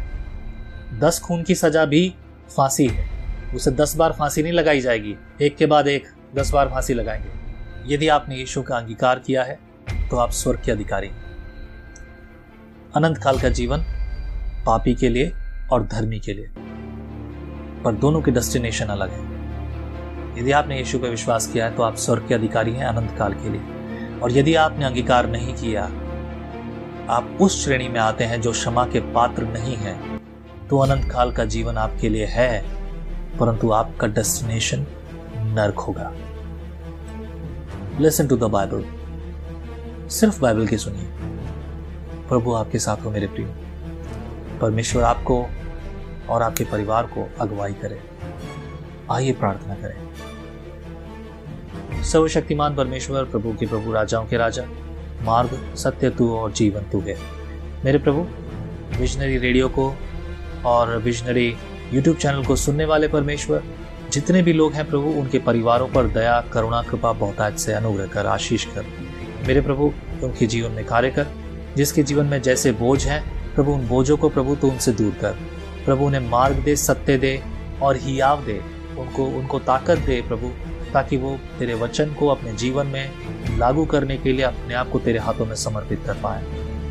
दस 0.99 1.19
खून 1.19 1.43
की 1.43 1.55
सजा 1.55 1.85
भी 1.85 2.15
फांसी 2.57 2.87
है। 2.87 3.07
उसे 3.55 3.71
दस 3.71 3.95
बार 3.95 4.11
फांसी 4.11 4.43
नहीं 4.43 4.53
लगाई 4.53 4.81
जाएगी। 4.81 5.15
एक 5.41 5.55
के 5.57 5.65
बाद 5.65 5.87
एक, 5.87 6.07
दस 6.35 6.51
बार 6.51 6.69
फांसी 6.69 6.93
लगाएँगे। 6.93 7.93
यदि 7.93 8.07
आपने 8.07 8.35
यीशु 8.35 8.61
का 8.61 8.77
अंगीकार 8.77 9.19
किया 9.19 9.43
है 9.43 9.59
तो 10.09 10.17
आप 10.17 10.31
स्वर्ग 10.31 10.61
के 10.65 10.71
अधिकारी 10.71 11.07
अनंत 12.95 13.17
काल 13.17 13.39
का 13.39 13.49
जीवन 13.49 13.83
पापी 14.65 14.93
के 14.95 15.09
लिए 15.09 15.31
और 15.71 15.83
धर्मी 15.83 16.19
के 16.19 16.33
लिए। 16.33 16.49
पर 17.83 17.93
दोनों 17.95 18.21
के 18.21 18.31
डेस्टिनेशन 18.31 18.85
अलग 18.87 19.11
है। 19.11 20.39
यदि 20.39 20.51
आपने 20.51 20.77
यीशु 20.77 20.99
पर 20.99 21.09
विश्वास 21.09 21.47
किया 21.47 21.65
है 21.65 21.75
तो 21.75 21.83
आप 21.83 21.95
स्वर्ग 21.97 22.27
के 22.27 22.33
अधिकारी 22.33 22.71
हैं 22.71 22.85
अनंत 22.85 23.15
काल 23.17 23.33
के 23.33 23.49
लिए। 23.49 24.19
और 24.19 24.31
यदि 24.31 24.53
आपने 24.55 24.85
अंगीकार 24.85 25.29
नहीं 25.29 25.53
किया, 25.53 25.83
आप 27.09 27.37
उस 27.41 27.63
श्रेणी 27.63 27.87
में 27.89 27.99
आते 27.99 28.23
हैं 28.23 28.39
जो 28.41 28.51
क्षमा 28.51 28.85
के 28.85 28.99
पात्र 29.13 29.43
नहीं 29.43 29.75
है 29.75 29.95
तो 30.69 30.77
अनंत 30.77 31.11
काल 31.11 31.31
का 31.31 31.45
जीवन 31.45 31.77
आपके 31.77 32.09
लिए 32.09 32.25
है, 32.25 32.61
परंतु 33.39 33.71
आपका 33.71 34.07
डेस्टिनेशन 34.09 34.85
नर्क 35.37 35.79
होगा। 35.79 36.11
लिसन 37.99 38.27
टू 38.27 38.37
द 38.37 38.43
बाइबल 38.51 38.83
सिर्फ़ 40.09 40.41
बाइबल 40.41 40.67
की 40.67 40.77
सुनिए। 40.77 41.07
प्रभु 42.29 42.53
आपके 42.53 42.79
साथ 42.79 43.05
हो 43.05 43.11
मेरे 43.11 43.27
प्रिय। 43.27 43.47
परमेश्वर 44.61 45.03
आपको 45.03 45.41
और 46.29 46.41
आपके 46.41 46.63
परिवार 46.63 47.03
को 47.03 47.29
अगुवाई 47.41 47.73
करे। 47.73 48.01
आइए 49.11 49.33
प्रार्थना 49.33 49.75
करें। 49.75 50.07
सर्वशक्तिमान 52.03 52.75
परमेश्वर, 52.75 53.23
प्रभु 53.23 53.53
के 53.59 53.65
प्रभु, 53.65 53.91
राजाओं 53.91 54.25
के 54.25 54.37
राजा, 54.37 54.63
मार्ग, 55.21 55.75
सत्य 55.75 56.09
तू 56.09 56.35
और 56.35 56.51
जीवन 56.51 56.81
तू 56.81 56.99
है। 56.99 57.17
मेरे 57.85 57.97
प्रभु, 57.97 58.27
विजनरी 58.99 59.37
रेडियो 59.37 59.69
को 59.69 59.95
और 60.65 60.97
विजनरी 60.97 61.55
यूट्यूब 61.93 62.17
चैनल 62.17 62.45
को 62.45 62.55
सुनने 62.55 62.85
वाले 62.85 63.07
परमेश्वर, 63.07 63.63
जितने 64.11 64.41
भी 64.41 64.53
लोग 64.53 64.73
हैं 64.73 64.89
प्रभु, 64.89 65.09
उनके 65.09 65.39
परिवारों 65.39 65.87
पर 65.87 66.07
दया, 66.07 66.41
करुणा, 66.41 66.81
कृपा, 66.81 67.11
बहुतायत 67.11 67.57
से 67.57 67.73
अनुग्रह 67.73 68.05
कर, 68.05 68.25
आशीष 68.25 68.65
कर। 68.65 68.85
मेरे 69.47 69.61
प्रभु, 69.61 69.93
उनके 70.23 70.45
जीवन 70.47 70.71
में 70.71 70.85
कार्य 70.85 71.11
कर, 71.11 71.27
जिसके 71.77 72.03
जीवन 72.03 72.25
में 72.25 72.41
जैसे 72.41 72.71
बोझ 72.71 73.07
हैं, 73.07 73.53
प्रभु, 73.55 73.71
उन 73.71 73.87
बोझों 73.87 74.17
को 74.17 74.29
प्रभु 74.29 74.55
तो 74.55 74.67
उनसे 74.67 74.91
दूर 74.91 75.13
कर। 75.13 75.56
प्रभु 75.87 76.05
उन्हें 76.05 76.21
मार्ग 76.21 76.55
दे, 76.55 76.75
सत्य 76.75 77.17
दे 77.17 77.41
और 77.81 77.97
हियाव 77.97 78.45
दे। 78.45 78.61
उनको 78.99 79.25
उनको 79.25 79.59
ताकत 79.59 79.97
दे 79.97 80.21
प्रभु, 80.21 80.47
ताकि 80.93 81.17
वो 81.17 81.39
तेरे 81.59 81.73
वचन 81.73 82.13
को 82.13 82.27
अपने 82.27 82.53
जीवन 82.53 82.87
में 82.87 83.11
लागू 83.57 83.85
करने 83.85 84.17
के 84.17 84.33
लिए 84.33 84.41
अपने 84.41 84.73
आप 84.73 84.89
को 84.89 84.99
तेरे 84.99 85.19
हाथों 85.19 85.45
में 85.45 85.55
समर्पित 85.55 86.03
कर 86.05 86.13
पाए। 86.13 86.43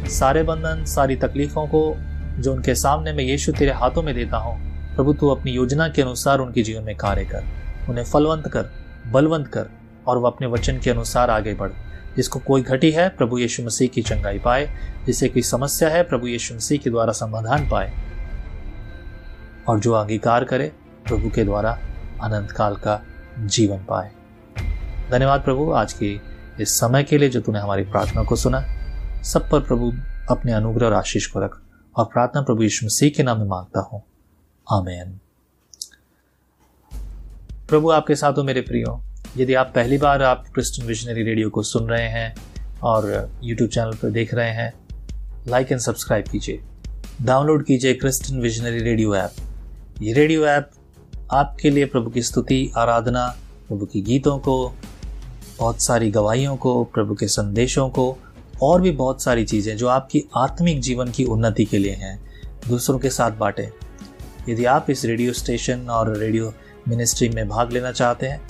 सारे 0.09 0.42
बंधन, 0.42 0.85
सारी 0.85 1.16
तकलीफों 1.16 1.66
को 1.66 1.96
जो 2.42 2.54
उनके 2.54 2.74
सामने 2.74 3.12
मैं 3.12 3.24
यीशु 3.24 3.52
तेरे 3.52 3.72
हाथों 3.72 4.02
में 4.02 4.14
देता 4.14 4.37
हूँ, 4.37 4.66
प्रभु 4.94 5.12
तू 5.12 5.28
अपनी 5.28 5.52
योजना 5.52 5.88
के 5.88 6.02
अनुसार 6.02 6.38
उनके 6.38 6.62
जीवन 6.62 6.82
में 6.82 6.96
कार्य 6.96 7.24
कर। 7.24 7.44
उन्हें 7.88 8.04
फलवंत 8.04 8.48
कर, 8.48 8.72
बलवंत 9.06 9.48
कर 9.48 9.66
और 10.06 10.18
वह 10.18 10.30
अपने 10.30 10.46
वचन 10.46 10.78
के 10.78 10.90
अनुसार 10.90 11.30
आगे 11.30 11.54
बढ़। 11.54 11.70
जिसको 12.16 12.38
कोई 12.38 12.62
घटी 12.62 12.90
है, 12.90 13.09
प्रभु 13.09 13.38
यीशु 13.38 13.62
मसीह 13.62 13.88
की 13.88 14.02
चंगाई 14.02 14.38
पाए। 14.38 14.70
जिसे 15.06 15.28
कोई 15.28 15.42
समस्या 15.42 15.88
है, 15.88 16.02
प्रभु 16.02 16.26
यीशु 16.26 16.54
मसीह 16.54 16.78
के 16.78 16.90
द्वारा 16.90 17.12
समाधान 17.12 17.68
पाए। 17.68 17.92
और 19.68 19.81
जो 19.81 19.92
अंगीकार 19.92 20.44
करे, 20.44 20.72
प्रभु 21.07 21.31
के 21.31 21.44
द्वारा 21.44 21.70
अनंत 22.22 22.50
काल 22.50 22.76
का 22.76 23.00
जीवन 23.38 23.79
पाए। 23.79 24.11
धन्यवाद 25.11 25.40
प्रभु, 25.40 25.70
आज 25.72 25.92
के 25.92 26.14
इस 26.61 26.79
समय 26.81 27.05
के 27.05 27.18
लिए 27.18 27.29
जो 27.29 27.40
तूने 27.40 27.59
हमारी 27.59 27.85
प्रार्थना 27.85 28.22
को 28.24 28.37
सुना, 28.37 28.61
सब 29.22 29.48
पर 29.50 29.61
प्रभु 29.61 29.92
अपने 30.31 30.52
अनुग्रह 30.52 30.87
और 30.87 30.92
आशीष 30.92 31.26
को 31.26 31.40
रख 31.40 31.61
और 31.96 32.05
प्रार्थना 32.05 32.42
प्रभु 32.42 32.62
यीशु 32.62 32.87
मसीह 32.87 33.11
के 33.11 33.22
नाम 33.22 33.38
में 33.38 33.46
माँगता 33.46 33.81
हूँ। 33.81 34.02
आमेन। 34.66 35.18
प्रभु, 37.68 37.90
आपके 37.90 38.14
साथ 38.14 38.33
हो 38.33 38.42
मेरे 38.42 38.61
प्रियो, 38.61 39.00
यदि 39.37 39.55
आप 39.55 39.72
पहली 39.74 39.98
बार 39.98 40.22
आप 40.22 40.44
क्रिस्टन 40.55 40.87
विजनरी 40.87 41.22
रेडियो 41.22 41.50
को 41.50 41.62
सुन 41.62 41.88
रहे 41.88 42.09
हैं 42.09 42.35
और 42.83 43.31
यूट्यूब 43.44 43.70
चैनल 43.70 43.92
पर 43.92 44.11
देख 44.11 44.35
रहे 44.35 44.50
हैं 44.50 44.72
लाइक 45.48 45.72
एंड 45.72 45.81
सब्सक्राइब 45.81 46.29
कीजिए। 46.29 46.61
डाउनलोड 47.22 47.64
कीजिए 47.64 47.94
क्रिस्टन 47.94 48.40
विजनरी 48.40 48.79
रेडियो 48.79 49.14
ऐप 49.16 49.31
ये 50.02 50.12
रेडियो 50.12 50.46
ऐप 50.46 50.70
आपके 51.32 51.70
लिए 51.70 51.85
प्रभु 51.85 52.11
की 52.11 52.22
स्तुति, 52.22 52.72
आराधना, 52.76 53.37
प्रभु 53.68 53.87
की 53.87 54.00
गीतों 54.00 54.38
को, 54.38 54.72
बहुत 55.59 55.82
सारी 55.82 56.11
गवाहियों 56.11 56.56
को, 56.56 56.85
प्रभु 56.85 57.14
के 57.14 57.28
संदेशों 57.28 57.88
को, 57.88 58.18
और 58.62 58.80
भी 58.80 58.90
बहुत 58.90 59.22
सारी 59.22 59.44
चीज़ें 59.44 59.76
जो 59.76 59.88
आपकी 59.88 60.24
आत्मिक 60.37 60.80
जीवन 60.80 61.11
की 61.11 61.24
उन्नति 61.24 61.64
के 61.64 61.78
लिए 61.78 61.92
हैं, 61.92 62.28
दूसरों 62.68 62.98
के 62.98 63.11
साथ 63.11 63.30
बांटें। 63.30 63.68
यदि 64.48 64.64
आप 64.64 64.90
इस 64.90 65.04
रेडियो 65.04 65.32
स्टेशन 65.32 65.78
और 65.90 66.16
रेडियो 66.16 66.54
मिनिस्ट्री 66.88 67.28
में 67.28 67.48
भाग 67.48 67.72
लेना 67.72 67.92
चाहते 67.92 68.26
हैं, 68.26 68.40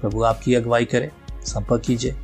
प्रभु 0.00 0.22
आपकी 0.22 0.54
अगुवाई 0.54 0.84
करें, 0.84 1.10
संपर्क 1.44 1.82
कीजिए। 1.82 2.14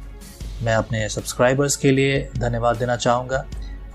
मैं 0.62 0.74
अपने 0.74 1.08
सब्सक्राइबर्स 1.08 1.76
के 1.76 1.90
लिए 1.90 2.30
धन्यवाद 2.38 2.76
देना 2.76 2.96
चाहूँगा 2.96 3.46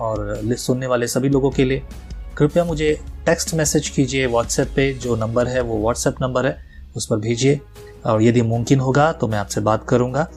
और 0.02 0.42
सुनने 0.46 0.88
वाले 0.88 1.08
सभी 1.08 1.30
लोगों 1.30 1.52
के 1.52 1.66
लिए। 1.66 1.84
कृपया 2.38 2.64
मुझे 2.64 3.00
टेक्स्ट 3.26 3.54
मैसेज 3.54 3.90
कीजिए 3.90 4.28
व्हाट्सएप 4.28 4.68
पे, 4.76 4.94
जो 4.94 5.16
नंबर 5.16 5.48
है 5.48 5.62
वो 5.62 5.82
व्हाट्सएप 5.82 6.16
नंबर 6.22 6.46
है, 6.46 6.58
उस 6.96 7.08
पर 7.10 7.18
भेजिए। 7.18 7.62
और 8.06 8.24
यदि 8.24 8.42
मुमकिन 8.42 8.80
होगा 8.80 9.12
तो 9.12 9.28
मैं 9.28 9.38
आपसे 9.38 9.62
बात 9.62 9.86
करूँगा। 9.90 10.28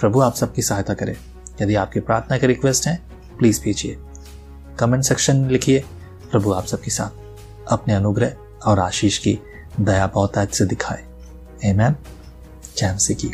प्रभु, 0.00 0.20
आप 0.20 0.34
सबकी 0.34 0.62
सहायता 0.62 0.94
करें। 0.94 1.16
यदि 1.62 1.74
आपकी 1.74 2.00
प्रार्थना 2.00 2.38
के 2.38 2.46
रिक्वेस्ट 2.46 2.86
हैं 2.86 3.12
प्लीज़ 3.38 3.62
भेजिए। 3.62 3.98
कमेंट 4.78 5.04
सेक्शन 5.04 5.36
में 5.36 5.50
लिखिए, 5.50 5.84
प्रभु 6.30 6.52
आप 6.52 6.66
सबके 6.66 6.90
साथ 6.90 7.10
अपने 7.68 7.94
अनुग्रह 7.94 8.36
और 8.66 8.78
आशीष 8.78 9.18
की 9.18 9.38
दया 9.80 10.06
बहुत 10.06 10.32
से 10.36 10.64
दिखाए। 10.64 11.04
मैम 11.72 11.94
जैम 12.76 12.96
की 13.14 13.28